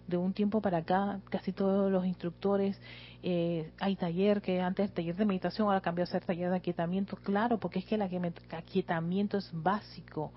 [0.07, 2.79] de un tiempo para acá, casi todos los instructores,
[3.21, 7.15] eh, hay taller que antes taller de meditación, ahora cambió a ser taller de aquietamiento,
[7.17, 10.31] claro, porque es que el aquietamiento es básico.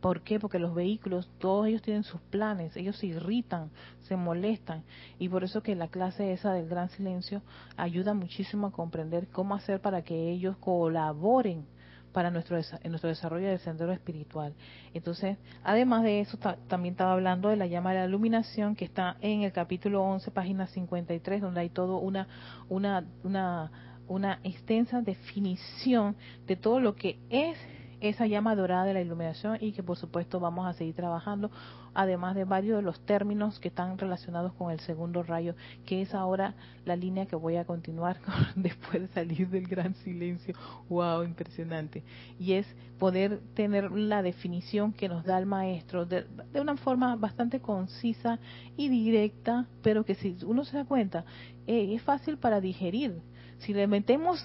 [0.00, 0.40] ¿Por qué?
[0.40, 3.70] Porque los vehículos, todos ellos tienen sus planes, ellos se irritan,
[4.00, 4.82] se molestan,
[5.18, 7.42] y por eso que la clase esa del gran silencio
[7.76, 11.66] ayuda muchísimo a comprender cómo hacer para que ellos colaboren
[12.12, 14.54] para nuestro, nuestro desarrollo del sendero espiritual.
[14.94, 19.16] Entonces, además de eso, también estaba hablando de la llama de la iluminación que está
[19.20, 22.26] en el capítulo 11, página 53, donde hay todo una,
[22.68, 23.70] una, una,
[24.08, 27.56] una extensa definición de todo lo que es
[28.00, 31.50] esa llama dorada de la iluminación y que por supuesto vamos a seguir trabajando,
[31.94, 35.54] además de varios de los términos que están relacionados con el segundo rayo,
[35.86, 38.18] que es ahora la línea que voy a continuar
[38.56, 40.54] después de salir del gran silencio.
[40.88, 41.24] ¡Wow!
[41.24, 42.02] Impresionante.
[42.38, 42.66] Y es
[42.98, 48.38] poder tener la definición que nos da el maestro de, de una forma bastante concisa
[48.76, 51.24] y directa, pero que si uno se da cuenta,
[51.66, 53.20] eh, es fácil para digerir
[53.60, 54.44] si le metemos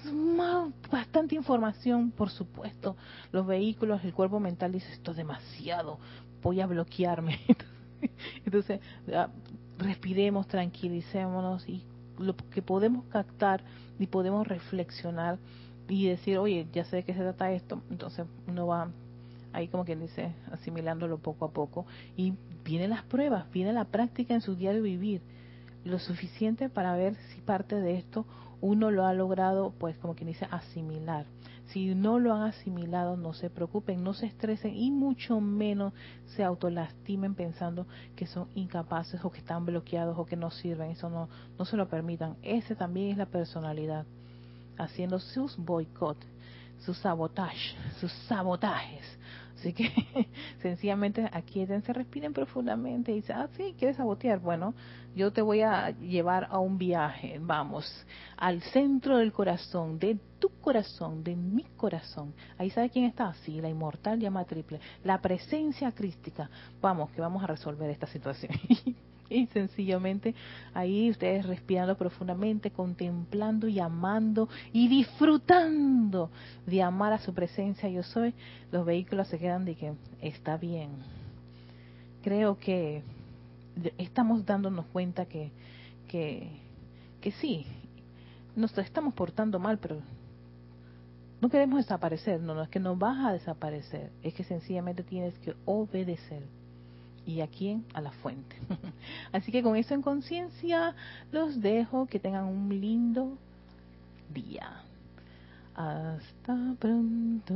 [0.90, 2.96] bastante información, por supuesto,
[3.32, 5.98] los vehículos, el cuerpo mental dice, esto es demasiado,
[6.42, 7.40] voy a bloquearme.
[8.44, 8.80] Entonces,
[9.78, 11.82] respiremos, tranquilicémonos y
[12.18, 13.62] lo que podemos captar
[13.98, 15.38] y podemos reflexionar
[15.88, 18.88] y decir, oye, ya sé de qué se trata esto, entonces uno va
[19.52, 21.86] ahí como quien dice, asimilándolo poco a poco
[22.16, 25.20] y vienen las pruebas, viene la práctica en su diario vivir,
[25.84, 28.26] lo suficiente para ver si parte de esto
[28.60, 31.26] uno lo ha logrado, pues como quien dice, asimilar.
[31.66, 35.92] Si no lo han asimilado, no se preocupen, no se estresen y mucho menos
[36.36, 40.90] se autolastimen pensando que son incapaces o que están bloqueados o que no sirven.
[40.92, 41.28] Eso no,
[41.58, 42.36] no se lo permitan.
[42.42, 44.06] Ese también es la personalidad,
[44.78, 46.18] haciendo sus boicot,
[46.84, 49.18] sus sabotaje, sus sabotajes
[49.56, 49.90] Así que
[50.62, 54.38] sencillamente aquíétense, respiren profundamente y dicen, ah, sí, ¿quieres sabotear?
[54.38, 54.74] Bueno,
[55.14, 57.90] yo te voy a llevar a un viaje, vamos,
[58.36, 62.34] al centro del corazón, de tu corazón, de mi corazón.
[62.58, 66.50] Ahí sabe quién está, sí, la inmortal llama triple, la presencia crística.
[66.82, 68.52] Vamos, que vamos a resolver esta situación.
[69.28, 70.34] y sencillamente
[70.74, 76.30] ahí ustedes respirando profundamente, contemplando y amando y disfrutando
[76.66, 78.34] de amar a su presencia yo soy,
[78.72, 80.90] los vehículos se quedan de que está bien.
[82.22, 83.02] Creo que
[83.98, 85.50] estamos dándonos cuenta que,
[86.08, 86.50] que,
[87.20, 87.66] que sí,
[88.54, 90.00] nos estamos portando mal, pero
[91.40, 95.38] no queremos desaparecer, no, no es que no vas a desaparecer, es que sencillamente tienes
[95.38, 96.42] que obedecer
[97.26, 98.56] y a quién, a la fuente.
[99.32, 100.94] Así que con eso en conciencia
[101.32, 103.36] los dejo, que tengan un lindo
[104.32, 104.82] día.
[105.74, 107.54] Hasta pronto.